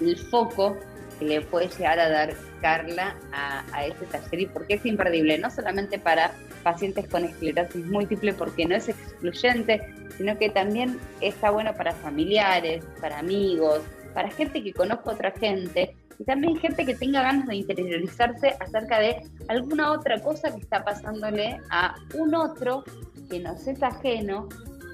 [0.00, 0.76] el foco
[1.18, 4.86] que le puede llegar a dar Carla a, a este taller y por qué es
[4.86, 6.32] imperdible, no solamente para
[6.64, 9.80] pacientes con esclerosis múltiple, porque no es excluyente,
[10.16, 15.94] sino que también está bueno para familiares, para amigos, para gente que conozca otra gente
[16.18, 19.16] y también gente que tenga ganas de interiorizarse acerca de
[19.48, 22.84] alguna otra cosa que está pasándole a un otro
[23.28, 24.48] que nos es ajeno,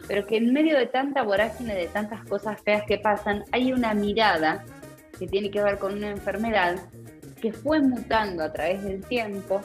[0.09, 3.95] pero que en medio de tanta vorágine, de tantas cosas feas que pasan, hay una
[3.95, 4.65] mirada
[5.19, 6.77] que tiene que ver con una enfermedad
[7.41, 9.61] que fue mutando a través del tiempo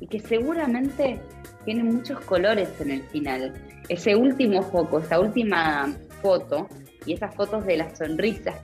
[0.00, 1.20] y que seguramente
[1.64, 3.54] tiene muchos colores en el final.
[3.88, 6.68] Ese último foco, esa última foto
[7.06, 8.56] y esas fotos de las sonrisas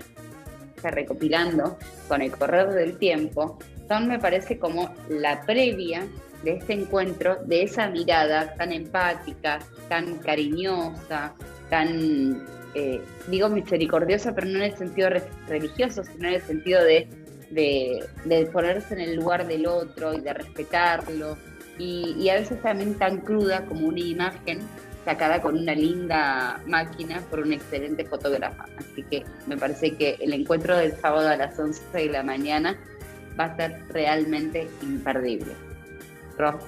[0.90, 1.78] recopilando
[2.08, 6.06] con el correr del tiempo, son, me parece, como la previa
[6.42, 11.34] de este encuentro, de esa mirada tan empática, tan cariñosa,
[11.70, 15.08] tan eh, digo misericordiosa, pero no en el sentido
[15.48, 17.08] religioso, sino en el sentido de,
[18.52, 21.36] ponerse en el lugar del otro y de respetarlo.
[21.78, 24.60] Y, y, a veces también tan cruda como una imagen
[25.04, 28.66] sacada con una linda máquina por un excelente fotógrafa.
[28.78, 32.78] Así que me parece que el encuentro del sábado a las 11 de la mañana
[33.38, 35.52] va a ser realmente imperdible.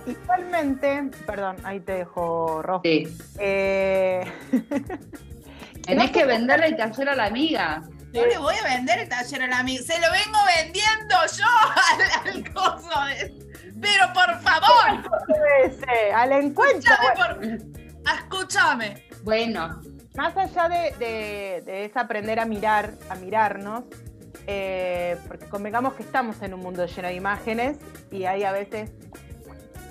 [0.06, 2.80] Igualmente, perdón, ahí te dejo, Ro.
[2.84, 3.08] Sí.
[3.38, 4.24] Eh...
[5.86, 7.82] Tenés que venderle el taller a la amiga.
[8.16, 9.82] Yo le voy a vender el taller a la amiga.
[9.82, 11.44] Se lo vengo vendiendo yo
[12.24, 12.90] al, coso.
[13.80, 15.10] Pero por favor.
[16.14, 16.94] al encuentro.
[18.18, 19.06] Escúchame.
[19.22, 19.82] Bueno.
[20.14, 23.84] Más allá de, de, es aprender a mirar, a mirarnos,
[24.46, 27.76] eh, porque convengamos que estamos en un mundo lleno de imágenes
[28.10, 28.92] y hay a veces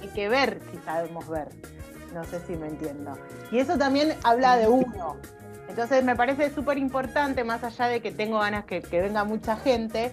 [0.02, 1.50] hay que ver si sabemos ver.
[2.12, 3.14] No sé si me entiendo.
[3.52, 5.18] Y eso también habla de uno.
[5.68, 9.58] Entonces me parece súper importante, más allá de que tengo ganas que, que venga mucha
[9.58, 10.12] gente,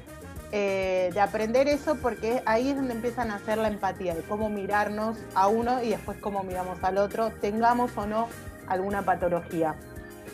[0.54, 4.50] eh, de aprender eso porque ahí es donde empiezan a hacer la empatía, de cómo
[4.50, 8.28] mirarnos a uno y después cómo miramos al otro, tengamos o no
[8.66, 9.76] alguna patología.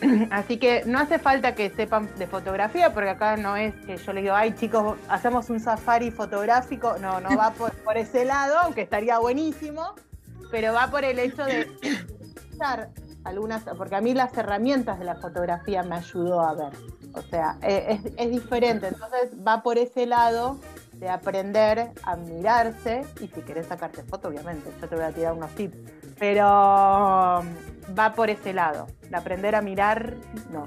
[0.32, 4.12] Así que no hace falta que sepan de fotografía, porque acá no es que yo
[4.12, 8.58] les digo, ay chicos, hacemos un safari fotográfico, no, no va por, por ese lado,
[8.58, 9.94] aunque estaría buenísimo,
[10.50, 11.68] pero va por el hecho de
[13.24, 16.72] algunas, porque a mí las herramientas de la fotografía me ayudó a ver.
[17.14, 18.88] O sea, e, es, diferente.
[18.88, 20.58] Entonces va por ese lado
[20.94, 25.34] de aprender a mirarse y si querés sacarte foto, obviamente, yo te voy a tirar
[25.34, 25.76] unos tips.
[26.18, 30.14] Pero um, va por ese lado, de aprender a mirar,
[30.50, 30.66] no.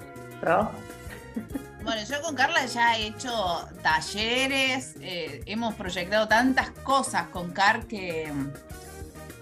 [1.84, 7.86] Bueno, yo con Carla ya he hecho talleres, eh, hemos proyectado tantas cosas con Car
[7.86, 8.50] que mm,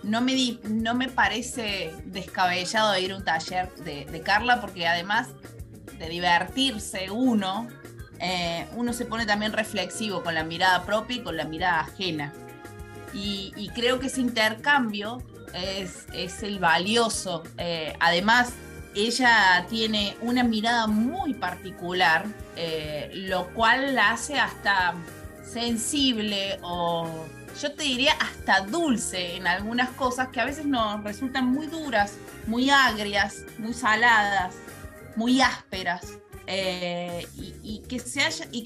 [0.10, 5.30] no me, no me parece descabellado ir a un taller de Carla porque además
[6.00, 7.68] de divertirse uno,
[8.20, 12.34] eh, uno se pone también reflexivo con la mirada propia y con la mirada ajena.
[13.14, 17.44] Y, creo que ese intercambio es, es el valioso.
[17.58, 18.54] Eh, además,
[18.94, 24.94] ella tiene una mirada muy particular, eh, lo cual la hace hasta
[25.44, 27.26] sensible o
[27.62, 32.18] yo te diría hasta dulce en algunas cosas que a veces nos resultan muy duras,
[32.48, 34.56] muy agrias, muy saladas
[35.20, 36.18] muy ásperas.
[36.48, 38.00] Eh, y, que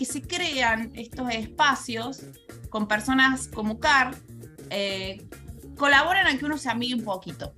[0.06, 2.22] se crean estos espacios
[2.70, 4.16] con personas como Car,
[4.70, 5.28] eh,
[5.78, 7.54] colaboran a que uno se amigue un poquito.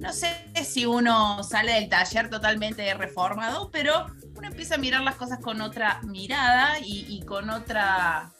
[0.00, 5.14] No sé si uno sale del taller totalmente reformado, pero uno empieza a mirar las
[5.14, 8.32] cosas con otra mirada y, con otra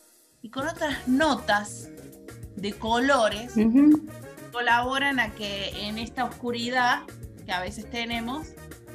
[0.43, 1.89] y con otras notas
[2.57, 3.55] de colores
[4.53, 7.03] colaboran a que en esta oscuridad
[7.47, 8.49] que a veces tenemos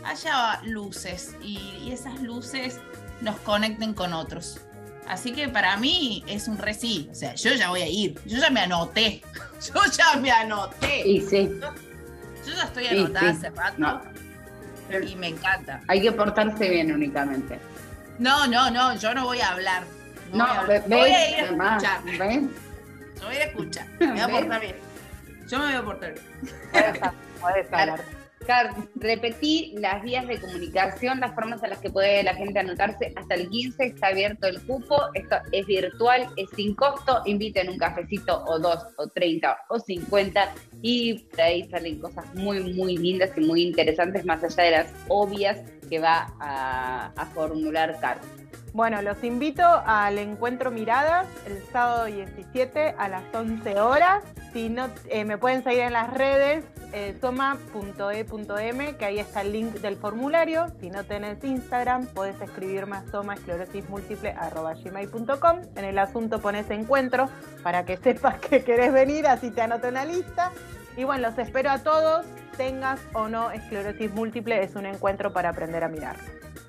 [0.03, 2.79] haya luces y, esas luces
[3.21, 4.59] nos conecten con otros.
[5.07, 7.07] Así que para mí es un reci.
[7.09, 8.19] O sea, yo ya voy a ir.
[8.25, 9.21] Yo ya me anoté.
[9.73, 11.07] Yo ya me anoté.
[11.07, 11.49] Y sí.
[12.45, 14.01] Yo, ya estoy anotada hace rato.
[15.07, 15.81] Y me encanta.
[15.87, 17.57] Hay que portarse bien únicamente.
[18.19, 18.95] No, no, no.
[18.97, 19.83] Yo no voy a hablar.
[20.33, 22.05] No, voy, a voy a ir a escuchar.
[23.19, 23.87] Yo voy a escuchar.
[23.99, 24.75] Me voy a portar bien.
[25.47, 26.25] Yo me voy a portar bien.
[27.71, 28.03] Hablar.
[28.95, 33.13] Repetí las vías de comunicación, las formas en las que puede la gente anotarse.
[33.15, 34.97] Hasta el 15 está abierto el cupo.
[35.13, 37.21] Esto es virtual, es sin costo.
[37.25, 40.53] Inviten un cafecito o dos, o 30 o 50.
[40.81, 44.93] Y por ahí salen cosas muy, muy lindas y muy interesantes, más allá de las
[45.09, 45.59] obvias
[45.89, 48.19] que va a, a formular Car.
[48.77, 54.23] Bueno, los invito al encuentro Miradas el sábado 17 a las 11 horas.
[54.53, 56.63] Si no, eh, me pueden seguir en las redes
[56.93, 60.67] eh, soma.e.m, que ahí está el link del formulario.
[60.79, 65.61] Si no tenés Instagram, puedes escribirme a somaesclerosismúltiple.com.
[65.75, 67.31] En el asunto pones encuentro
[67.63, 70.51] para que sepas que querés venir, así te anoto en la lista.
[70.95, 75.49] Y bueno, los espero a todos, tengas o no esclerosis múltiple, es un encuentro para
[75.49, 76.17] aprender a mirar.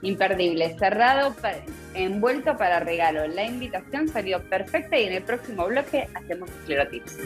[0.02, 1.34] Imperdible, cerrado,
[1.94, 3.26] envuelto para regalo.
[3.26, 7.18] La invitación salió perfecta y en el próximo bloque hacemos esclerotips.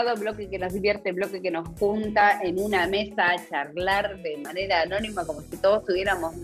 [0.00, 4.36] Esperado bloque que nos divierte, bloque que nos junta en una mesa a charlar de
[4.38, 6.34] manera anónima, como si todos tuviéramos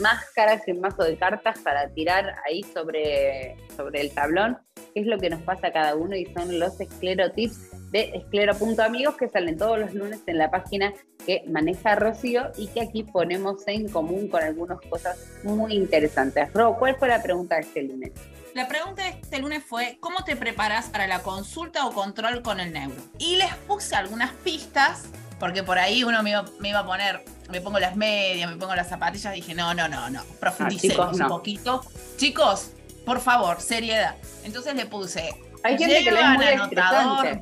[0.00, 4.58] máscaras y un mazo de cartas para tirar ahí sobre, sobre el tablón,
[4.94, 9.16] qué es lo que nos pasa a cada uno y son los esclerotips de esclero.amigos
[9.16, 10.94] que salen todos los lunes en la página
[11.26, 16.52] que maneja Rocío y que aquí ponemos en común con algunas cosas muy interesantes.
[16.54, 18.12] Ro, ¿cuál fue la pregunta de este lunes?
[18.54, 22.60] La pregunta de este lunes fue, ¿cómo te preparas para la consulta o control con
[22.60, 23.00] el neuro?
[23.18, 25.04] Y les puse algunas pistas,
[25.40, 28.90] porque por ahí uno me iba, a poner, me pongo las medias, me pongo las
[28.90, 31.82] zapatillas, dije, no, no, no, no, profundicemos un poquito.
[32.18, 32.72] Chicos,
[33.06, 34.16] por favor, seriedad.
[34.44, 37.40] Entonces le puse, Hay gente que le anotador,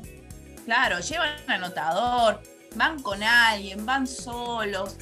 [0.63, 2.41] Claro, llevan anotador,
[2.75, 4.95] van con alguien, van solos.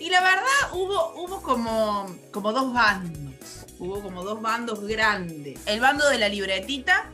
[0.00, 3.27] Y la verdad hubo, hubo como, como dos bandos.
[3.78, 5.60] Hubo como dos bandos grandes.
[5.66, 7.10] El bando de la libretita,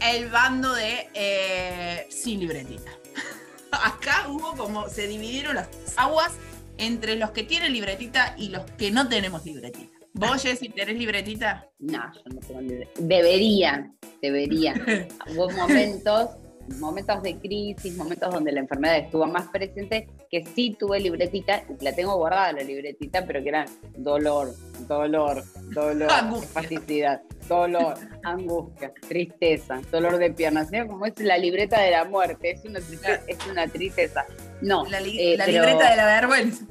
[0.00, 2.90] el bando de eh, sin libretita.
[3.70, 6.32] Acá hubo como, se dividieron las aguas
[6.76, 9.96] entre los que tienen libretita y los que no tenemos libretita.
[10.14, 11.68] ¿Vos, Jessy, tenés libretita?
[11.78, 13.00] No, yo no tengo libretita.
[13.00, 15.08] Deberían, deberían.
[15.28, 16.30] Hubo momentos
[16.76, 21.94] momentos de crisis, momentos donde la enfermedad estuvo más presente, que sí tuve libretita, la
[21.94, 23.66] tengo guardada la libretita, pero que era
[23.96, 24.54] dolor,
[24.86, 25.42] dolor,
[25.72, 26.10] dolor,
[26.42, 32.64] espasticidad, dolor, angustia, tristeza, dolor de piernas, como es la libreta de la muerte, es
[32.64, 34.26] una tristeza, es una tristeza.
[34.60, 36.64] No, la, eh, libreta de la vergüenza.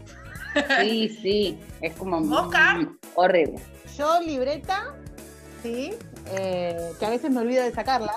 [0.82, 2.18] Sí, sí, es como
[3.16, 3.60] horrible.
[3.98, 4.96] Yo libreta,
[5.62, 5.94] sí,
[6.32, 8.14] eh, que a veces me olvido de sacarla,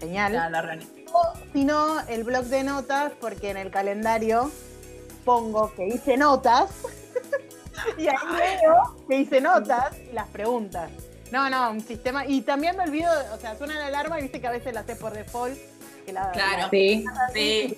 [0.00, 0.32] genial.
[0.32, 0.62] La, la
[1.52, 4.50] si no, el blog de notas, porque en el calendario
[5.24, 6.70] pongo que hice notas
[7.98, 10.90] y ahí veo que hice notas y las preguntas.
[11.30, 12.26] No, no, un sistema.
[12.26, 14.80] Y también me olvido, o sea, suena la alarma y viste que a veces la
[14.80, 15.58] hace por default.
[16.04, 17.04] claro, sí.
[17.32, 17.76] sí.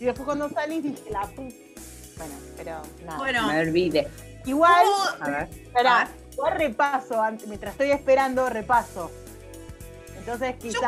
[0.00, 3.18] Y, después cuando salís dije, la Bueno, pero nada.
[3.18, 4.08] Bueno, me olvide.
[4.46, 4.86] Igual,
[5.20, 5.48] a ver.
[5.52, 9.10] Espera, igual repaso, mientras estoy esperando, repaso
[10.22, 10.74] entonces quizás.
[10.74, 10.80] Yo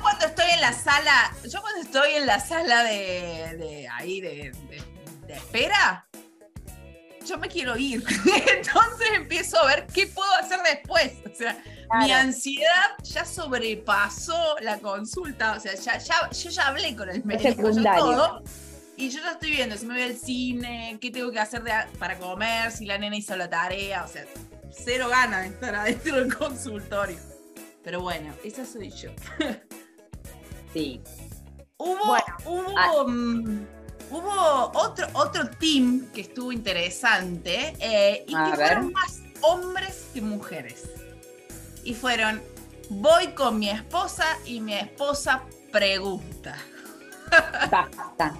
[0.00, 4.52] cuando, estoy en la sala, yo cuando estoy en la sala de, ahí de,
[5.28, 6.06] espera,
[7.26, 8.04] yo me quiero ir.
[8.26, 11.12] Entonces empiezo a ver qué puedo hacer después.
[11.30, 11.56] O sea,
[12.00, 15.52] mi ansiedad ya sobrepasó la consulta.
[15.52, 17.70] O sea, ya, yo ya hablé con el médico.
[17.96, 18.42] todo,
[18.96, 21.62] y yo ya estoy viendo si me voy al cine, qué tengo que hacer
[21.98, 24.04] para comer, si la nena hizo la tarea.
[24.04, 24.26] O sea,
[24.70, 27.31] cero ganas de estar adentro del consultorio.
[27.84, 29.10] Pero bueno, esa soy yo.
[30.72, 31.00] sí.
[31.76, 32.16] Hubo,
[32.46, 33.66] hubo, mm,
[34.10, 40.84] hubo otro, otro team que estuvo interesante eh, y que fueron más hombres que mujeres.
[41.82, 42.40] Y fueron,
[42.88, 46.56] voy con mi esposa y mi esposa pregunta.
[47.70, 48.36] Basta.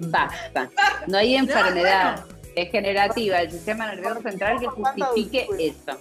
[0.00, 0.70] Basta.
[1.06, 5.98] No hay enfermedad degenerativa del sistema nervioso central que justifique eso.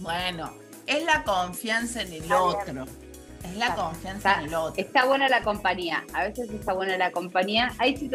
[0.00, 0.52] Bueno,
[0.88, 2.86] es la confianza en el otro.
[3.44, 4.82] Es la confianza en el otro.
[4.82, 6.04] Está buena la compañía.
[6.14, 7.72] A veces está buena la compañía.
[7.78, 8.10] Hay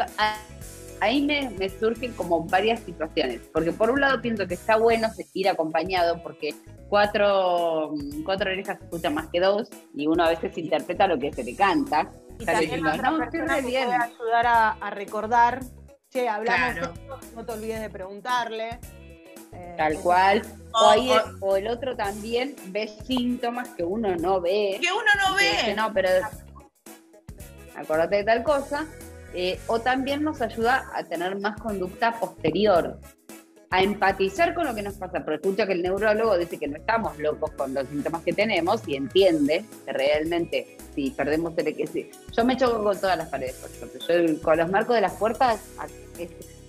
[0.99, 3.41] ahí me, me, surgen como varias situaciones.
[3.53, 6.55] Porque por un lado pienso que está bueno ir acompañado porque
[6.89, 7.93] cuatro,
[8.25, 11.43] cuatro orejas se escuchan más que dos y uno a veces interpreta lo que se
[11.43, 12.11] le canta.
[12.39, 14.47] Y también no, puede ayudar
[14.81, 15.59] a, recordar,
[16.09, 16.89] che, hablamos,
[17.35, 18.79] no te olvides de preguntarle.
[19.53, 20.41] Eh, Tal cual.
[21.39, 24.79] O, el otro también ve síntomas que uno no ve.
[24.81, 25.75] Que uno no ve.
[25.75, 26.09] no, pero
[27.75, 28.87] acordate de tal cosa.
[29.35, 32.99] Eh, o también nos ayuda a tener más conducta posterior,
[33.71, 35.23] a empatizar con lo que nos pasa.
[35.23, 38.87] Pero escucha que el neurólogo dice que no estamos locos con los síntomas que tenemos
[38.87, 42.07] y entiende que realmente si perdemos el equilibrio.
[42.35, 43.99] Yo me choco con todas las paredes, por ejemplo.
[44.07, 45.61] Yo con los marcos de las puertas,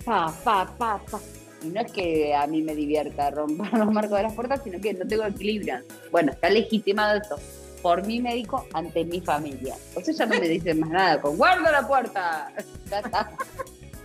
[0.05, 1.19] pa, pa, pa, pa
[1.63, 4.79] y no es que a mí me divierta romper los marcos de las puertas, sino
[4.79, 5.79] que no tengo equilibrio.
[6.11, 7.37] Bueno, está legitimado esto
[7.81, 9.75] por mi médico ante mi familia.
[9.93, 12.51] O sea, ya no me dicen más nada, con guarda la puerta.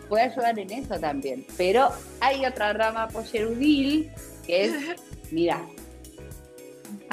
[0.08, 1.46] Puede ayudar en eso también.
[1.56, 1.90] Pero
[2.20, 4.10] hay otra rama pollerudil
[4.46, 4.74] que es,
[5.30, 5.62] mira.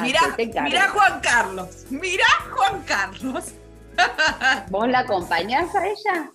[0.02, 3.54] Mira, mira Juan Carlos, mira Juan Carlos.
[4.70, 6.32] ¿Vos la acompañás a ella?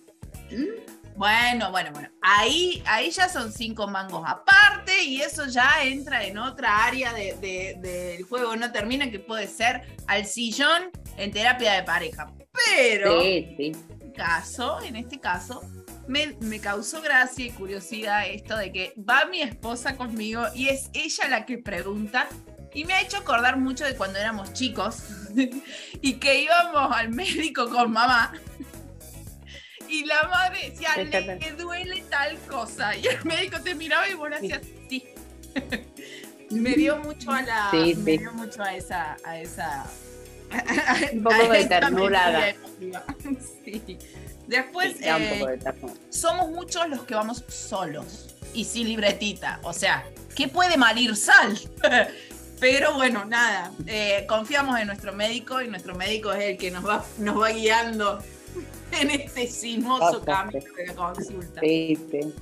[0.51, 0.93] ¿Mm?
[1.15, 2.09] Bueno, bueno, bueno.
[2.21, 7.39] Ahí, ahí ya son cinco mangos aparte y eso ya entra en otra área del
[7.41, 12.33] de, juego no termina que puede ser al sillón en terapia de pareja.
[12.65, 15.61] Pero en este caso, en este caso,
[16.07, 20.89] me, me, causó gracia y curiosidad esto de que va mi esposa conmigo y es
[20.93, 22.27] ella la que pregunta
[22.73, 25.03] y me ha hecho acordar mucho de cuando éramos chicos
[26.01, 28.33] y que íbamos al médico con mamá.
[29.87, 32.95] Y la madre decía, le duele tal cosa.
[32.95, 35.05] Y el médico te miraba y vos hacías sí.
[36.51, 37.69] me dio mucho a la.
[37.71, 39.17] me dio mucho a esa.
[39.23, 39.85] A esa
[41.13, 42.55] un poco de ternura.
[43.65, 43.97] sí.
[44.47, 45.59] Después, eh,
[46.09, 49.59] somos muchos los que vamos solos y sin libretita.
[49.63, 50.05] O sea,
[50.35, 51.57] ¿qué puede malir sal?
[52.59, 56.85] Pero bueno, nada, eh, confiamos en nuestro médico y nuestro médico es el que nos
[56.87, 58.19] va, nos va guiando
[59.01, 61.61] en este sinuoso camino de la consulta.
[61.61, 62.33] Sí, sí.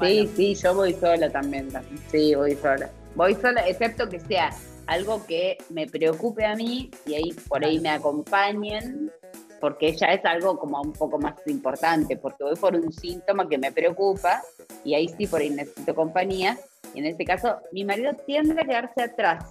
[0.00, 1.68] Sí, sí, yo voy sola también.
[2.10, 2.90] Sí, voy sola.
[3.14, 4.50] Voy sola, excepto que sea
[4.86, 9.12] algo que me preocupe a mí y ahí por ahí me acompañen
[9.60, 13.58] porque ya es algo como un poco más importante, porque voy por un síntoma que
[13.58, 14.42] me preocupa
[14.84, 16.58] y ahí sí por ahí necesito compañía.
[16.94, 19.44] Y en este caso, mi marido tiende a quedarse atrás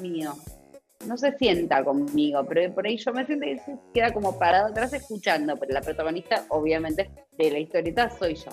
[0.00, 0.34] mío.
[1.06, 4.68] No se sienta conmigo, pero por ahí yo me siento y se queda como parado
[4.68, 8.50] atrás escuchando, pero la protagonista obviamente de la historieta soy yo.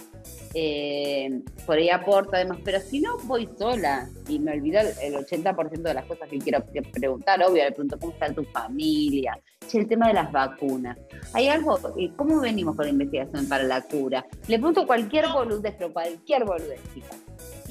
[0.53, 5.81] Eh, por ahí aporta además, pero si no voy sola y me olvido el 80%
[5.81, 9.41] de las cosas que quiero preguntar, obvio, le pregunto cómo está tu familia,
[9.73, 10.97] el tema de las vacunas.
[11.33, 11.79] ¿Hay algo?
[12.15, 14.25] ¿Cómo venimos con la investigación para la cura?
[14.47, 16.79] Le pregunto cualquier boludez, pero cualquier boludez,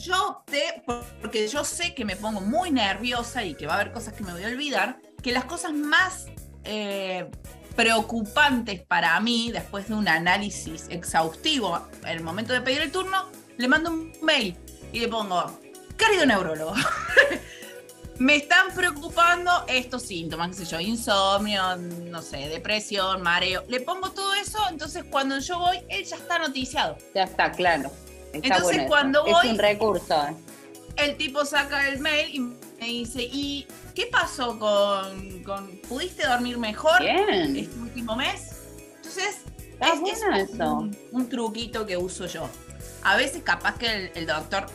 [0.05, 0.83] Yo opté,
[1.23, 4.23] porque yo sé que me pongo muy nerviosa y que va a haber cosas que
[4.23, 6.27] me voy a olvidar, que las cosas más
[6.65, 7.31] eh,
[7.75, 13.31] preocupantes para mí, después de un análisis exhaustivo en el momento de pedir el turno,
[13.57, 14.59] le mando un mail
[14.93, 15.59] y le pongo,
[15.97, 16.75] querido neurólogo,
[18.19, 23.65] me están preocupando estos síntomas, qué sé yo, insomnio, no sé, depresión, mareo.
[23.69, 26.99] Le pongo todo eso, entonces cuando yo voy, él ya está noticiado.
[27.15, 27.91] Ya está, claro.
[28.43, 29.47] Entonces cuando voy...
[29.47, 30.27] Es un recurso.
[30.97, 35.43] El tipo saca el mail y me dice, ¿y qué pasó con...
[35.43, 38.53] con ¿Pudiste dormir mejor este último mes?
[38.97, 39.41] Entonces,
[39.81, 40.89] es, eso.
[41.13, 42.49] Un, truquito que uso yo.
[43.03, 44.67] A veces capaz que el doctor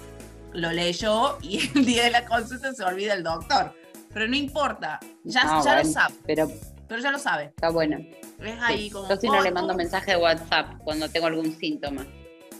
[0.53, 3.73] lo leyó y el día de la consulta se olvida el doctor.
[4.13, 6.15] Pero no importa, ya, ah, ya lo sabe.
[6.25, 6.51] Pero,
[6.87, 7.45] pero ya lo sabe.
[7.45, 7.99] Está bueno.
[8.39, 9.07] Es ahí como.
[9.07, 12.05] Yo si no le mando mensaje de WhatsApp cuando tengo algún síntoma.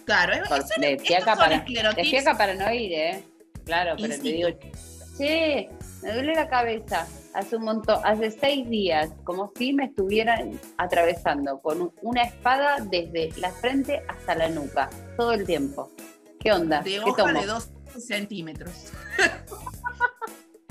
[0.10, 3.24] Claro, es, eso, de fiaca para, de para no ir, ¿eh?
[3.64, 4.49] Claro, pero te digo,
[5.16, 5.70] che,
[6.01, 7.07] me duele la cabeza.
[7.36, 13.30] Hace un montón, hace seis días, como si me estuvieran atravesando con una espada desde
[13.39, 15.91] la frente hasta la nuca, todo el tiempo.
[16.39, 16.82] ¿Qué onda?
[16.82, 17.45] De ¿Qué tomo?
[17.45, 18.91] dos centímetros.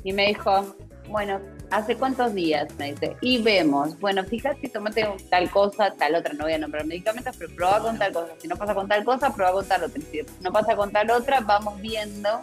[0.04, 0.76] Y me dijo,
[1.08, 2.68] bueno, ¿hace cuántos días?
[2.78, 6.84] Me dice, y vemos, bueno, fíjate, tomate tal cosa, tal otra, no voy a nombrar
[6.86, 8.34] medicamentos, pero prueba con tal cosa.
[8.40, 10.02] Si no pasa con tal cosa, prueba con tal otra.
[10.02, 12.40] Si no pasa con tal otra, vamos viendo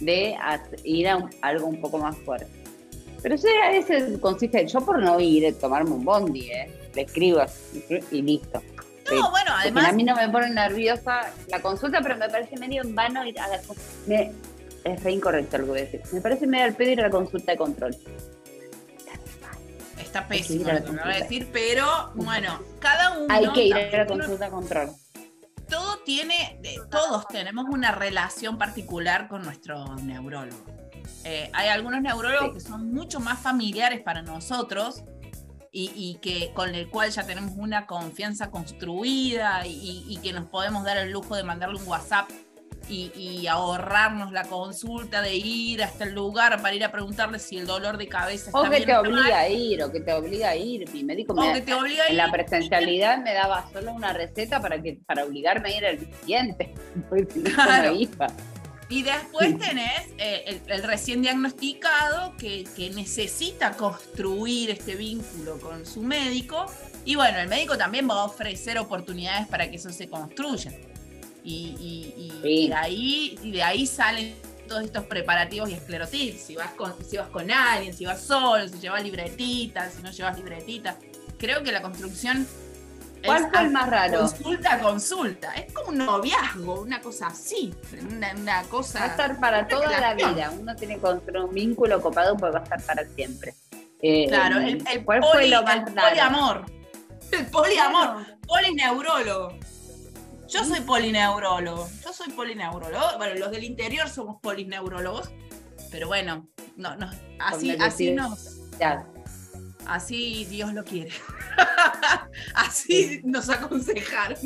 [0.00, 0.36] de
[0.84, 2.48] ir a algo un poco más fuerte.
[3.22, 6.70] Pero eso a veces consiste, yo por no ir, tomarme un bondi, ¿eh?
[6.94, 7.42] le escribo
[8.10, 8.62] y listo.
[9.12, 9.88] No, bueno, además.
[9.88, 13.38] A mí no me pone nerviosa la consulta, pero me parece medio en vano ir
[13.40, 13.60] a la
[14.06, 14.32] me,
[14.84, 16.00] Es re incorrecto lo que voy a decir.
[16.12, 17.96] Me parece medio al pedo ir a la consulta de control.
[20.00, 23.32] Está pésimo lo que me voy a decir, pero bueno, cada uno.
[23.32, 24.90] Hay que ir a la consulta control.
[25.68, 30.64] Todo tiene, todos tenemos una relación particular con nuestro neurólogo.
[31.24, 35.04] Eh, hay algunos neurólogos que son mucho más familiares para nosotros
[35.72, 40.96] y, que con el cual ya tenemos una confianza construida y, que nos podemos dar
[40.96, 42.28] el lujo de mandarle un WhatsApp
[42.88, 47.66] y, ahorrarnos la consulta de ir hasta el lugar para ir a preguntarle si el
[47.66, 50.56] dolor de cabeza está o que te obliga a ir o que te obliga a
[50.56, 52.12] ir mi médico me, que te obliga a ir.
[52.12, 55.98] en la presencialidad me daba solo una receta para que para obligarme a ir al
[55.98, 56.74] siguiente
[57.54, 57.96] claro.
[58.90, 66.66] Y después tenés eh, el, recién diagnosticado que, necesita construir este vínculo con su médico.
[67.04, 70.72] Y bueno, el médico también va a ofrecer oportunidades para que eso se construya.
[71.42, 74.34] Y, de, ahí, y de ahí salen
[74.68, 76.40] todos estos preparativos y esclerotips.
[76.40, 80.10] Si vas, con, si vas con alguien, si vas solo, si llevas libretitas, si no
[80.10, 80.96] llevas libretitas.
[81.38, 82.46] Creo que la construcción
[83.24, 84.20] ¿Cuál fue el más raro?
[84.20, 85.52] Consulta, consulta.
[85.52, 87.74] Es como un noviazgo, una cosa así.
[88.10, 89.00] Una, cosa.
[89.00, 90.52] Va a estar para toda la vida.
[90.58, 93.54] Uno tiene un vínculo copado porque va a estar para siempre.
[94.02, 96.64] Eh, claro, el, ¿cuál fue lo más el poliamor.
[97.32, 98.26] El poliamor.
[98.46, 99.58] Polineurólogo.
[100.50, 101.88] Yo soy polineurólogo.
[102.04, 103.18] Yo soy polineurólogo.
[103.18, 105.30] Bueno, los del interior somos polineurólogos.
[105.90, 108.60] Pero bueno, no, no, así, así nos.
[109.86, 111.10] Así Dios lo quiere.
[112.54, 114.36] Así nos aconsejaron.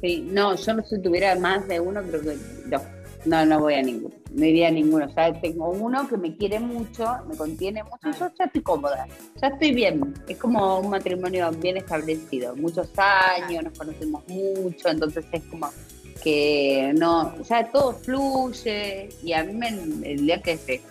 [0.00, 2.36] Sí, no, yo no si tuviera más de uno, creo que
[2.66, 2.80] no,
[3.24, 4.19] no, no voy a ninguno.
[4.32, 5.06] No iría ninguno.
[5.14, 9.06] Ya tengo uno que me quiere mucho, me contiene mucho, yo ya estoy cómoda,
[9.40, 10.14] ya estoy bien.
[10.28, 15.70] Es como un matrimonio bien establecido, muchos años, nos conocemos mucho, entonces es como
[16.22, 20.82] que no, ya todo fluye y a mí me, el día que se,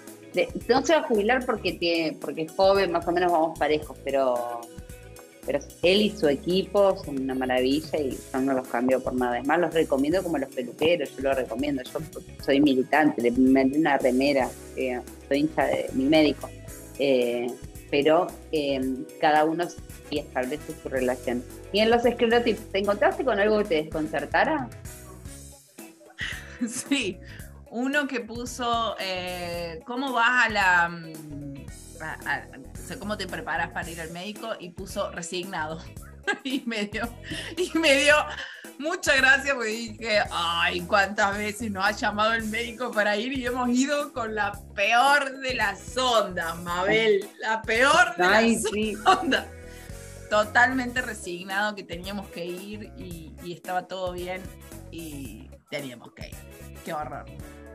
[0.68, 3.98] no se va a jubilar porque tiene, porque es joven, más o menos vamos parejos,
[4.04, 4.62] pero
[5.50, 9.40] pero él y su equipo son una maravilla y yo no los cambio por nada.
[9.40, 11.82] Es más, los recomiendo como los peluqueros, yo los recomiendo.
[11.82, 12.00] Yo
[12.46, 14.48] soy militante, le mandé una remera,
[14.78, 16.48] eh, soy hincha de mi médico.
[17.00, 17.52] Eh,
[17.90, 19.66] pero em, cada uno
[20.12, 21.44] y establece su relación.
[21.74, 24.70] Y en los esclerotipos, ¿te encontraste con algo que te desconcertara?
[26.68, 27.18] Sí,
[27.72, 31.02] uno que puso, eh, ¿cómo vas a la...
[32.00, 35.82] Mm, cómo te preparas para ir al médico y puso resignado.
[36.44, 37.08] y me dio,
[37.58, 38.16] y me dio
[38.78, 43.46] mucha gracia porque dije, ay, cuántas veces nos ha llamado el médico para ir y
[43.46, 48.64] hemos ido con la peor de las ondas, Mabel, la peor de las
[49.06, 49.46] ondas.
[50.30, 54.42] Totalmente resignado que teníamos que ir y, estaba todo bien
[54.92, 56.36] y teníamos que ir.
[56.86, 57.26] Qué horror.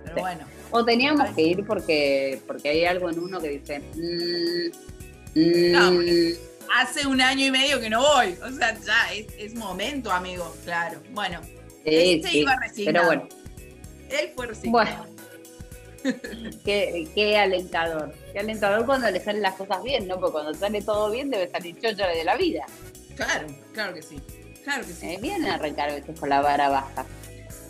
[0.05, 0.47] Pero bueno.
[0.71, 6.33] O teníamos que ir porque, porque hay algo en uno que dice, mm, no, mm.
[6.81, 8.37] hace un año y medio que no voy.
[8.43, 10.55] O sea, ya es, momento, amigo.
[10.65, 11.01] Claro.
[11.11, 13.09] Bueno, sí, este iba resignado.
[13.09, 13.29] Pero bueno.
[14.11, 14.85] Él fue resignado.
[14.85, 15.15] Bueno.
[16.65, 18.13] qué, alentador.
[18.33, 20.21] Qué alentador cuando le salen las cosas bien, ¿no?
[20.21, 22.67] Porque cuando sale todo bien debe salir chocho de la vida.
[23.17, 24.21] Claro, claro que sí.
[24.65, 25.07] Claro que sí.
[25.07, 27.07] Eh, viene a veces con la vara baja.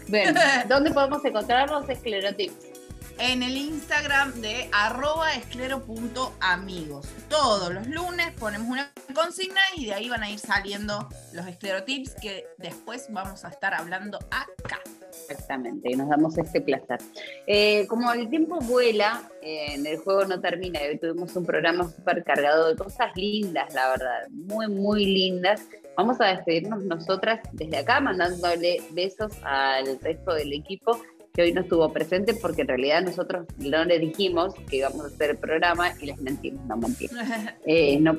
[0.08, 2.74] Bueno, ¿dónde podemos encontrar los esclerotips?
[3.18, 7.06] en el Instagram de arroba esclero.amigos.
[7.28, 12.14] Todos los lunes ponemos una consigna y de ahí van a ir saliendo los esclerotips
[12.20, 14.80] que después vamos a estar hablando acá.
[15.28, 16.98] Exactamente, y nos damos este placer.
[17.46, 21.84] Eh, como el tiempo vuela, eh, en el juego no termina, hoy tuvimos un programa
[21.88, 25.62] súper cargado de cosas lindas, la verdad, muy, muy lindas.
[25.96, 31.00] Vamos a despedirnos nosotras desde acá, mandándole besos al resto del equipo
[31.34, 35.08] que hoy no estuvo presente porque en realidad nosotros no le dijimos que íbamos a
[35.08, 37.18] hacer el programa y les mentimos, no mentimos.
[37.66, 38.12] Eh, no,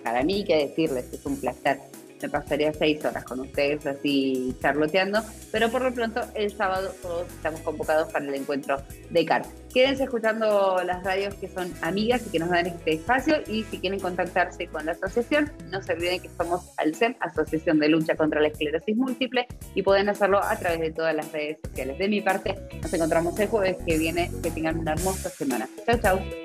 [0.03, 1.79] para mí, que decirles, es un placer.
[2.23, 7.27] Me pasaría seis horas con ustedes así charloteando, pero por lo pronto el sábado todos
[7.29, 8.81] estamos convocados para el encuentro
[9.11, 9.43] de CAR.
[9.75, 13.79] Quédense escuchando las radios que son amigas y que nos dan este espacio y si
[13.79, 18.41] quieren contactarse con la asociación, no se olviden que somos ALCEM, Asociación de Lucha contra
[18.41, 21.99] la Esclerosis Múltiple, y pueden hacerlo a través de todas las redes sociales.
[21.99, 24.31] De mi parte, nos encontramos el jueves que viene.
[24.43, 25.69] Que tengan una hermosa semana.
[25.87, 26.41] Chau, chau.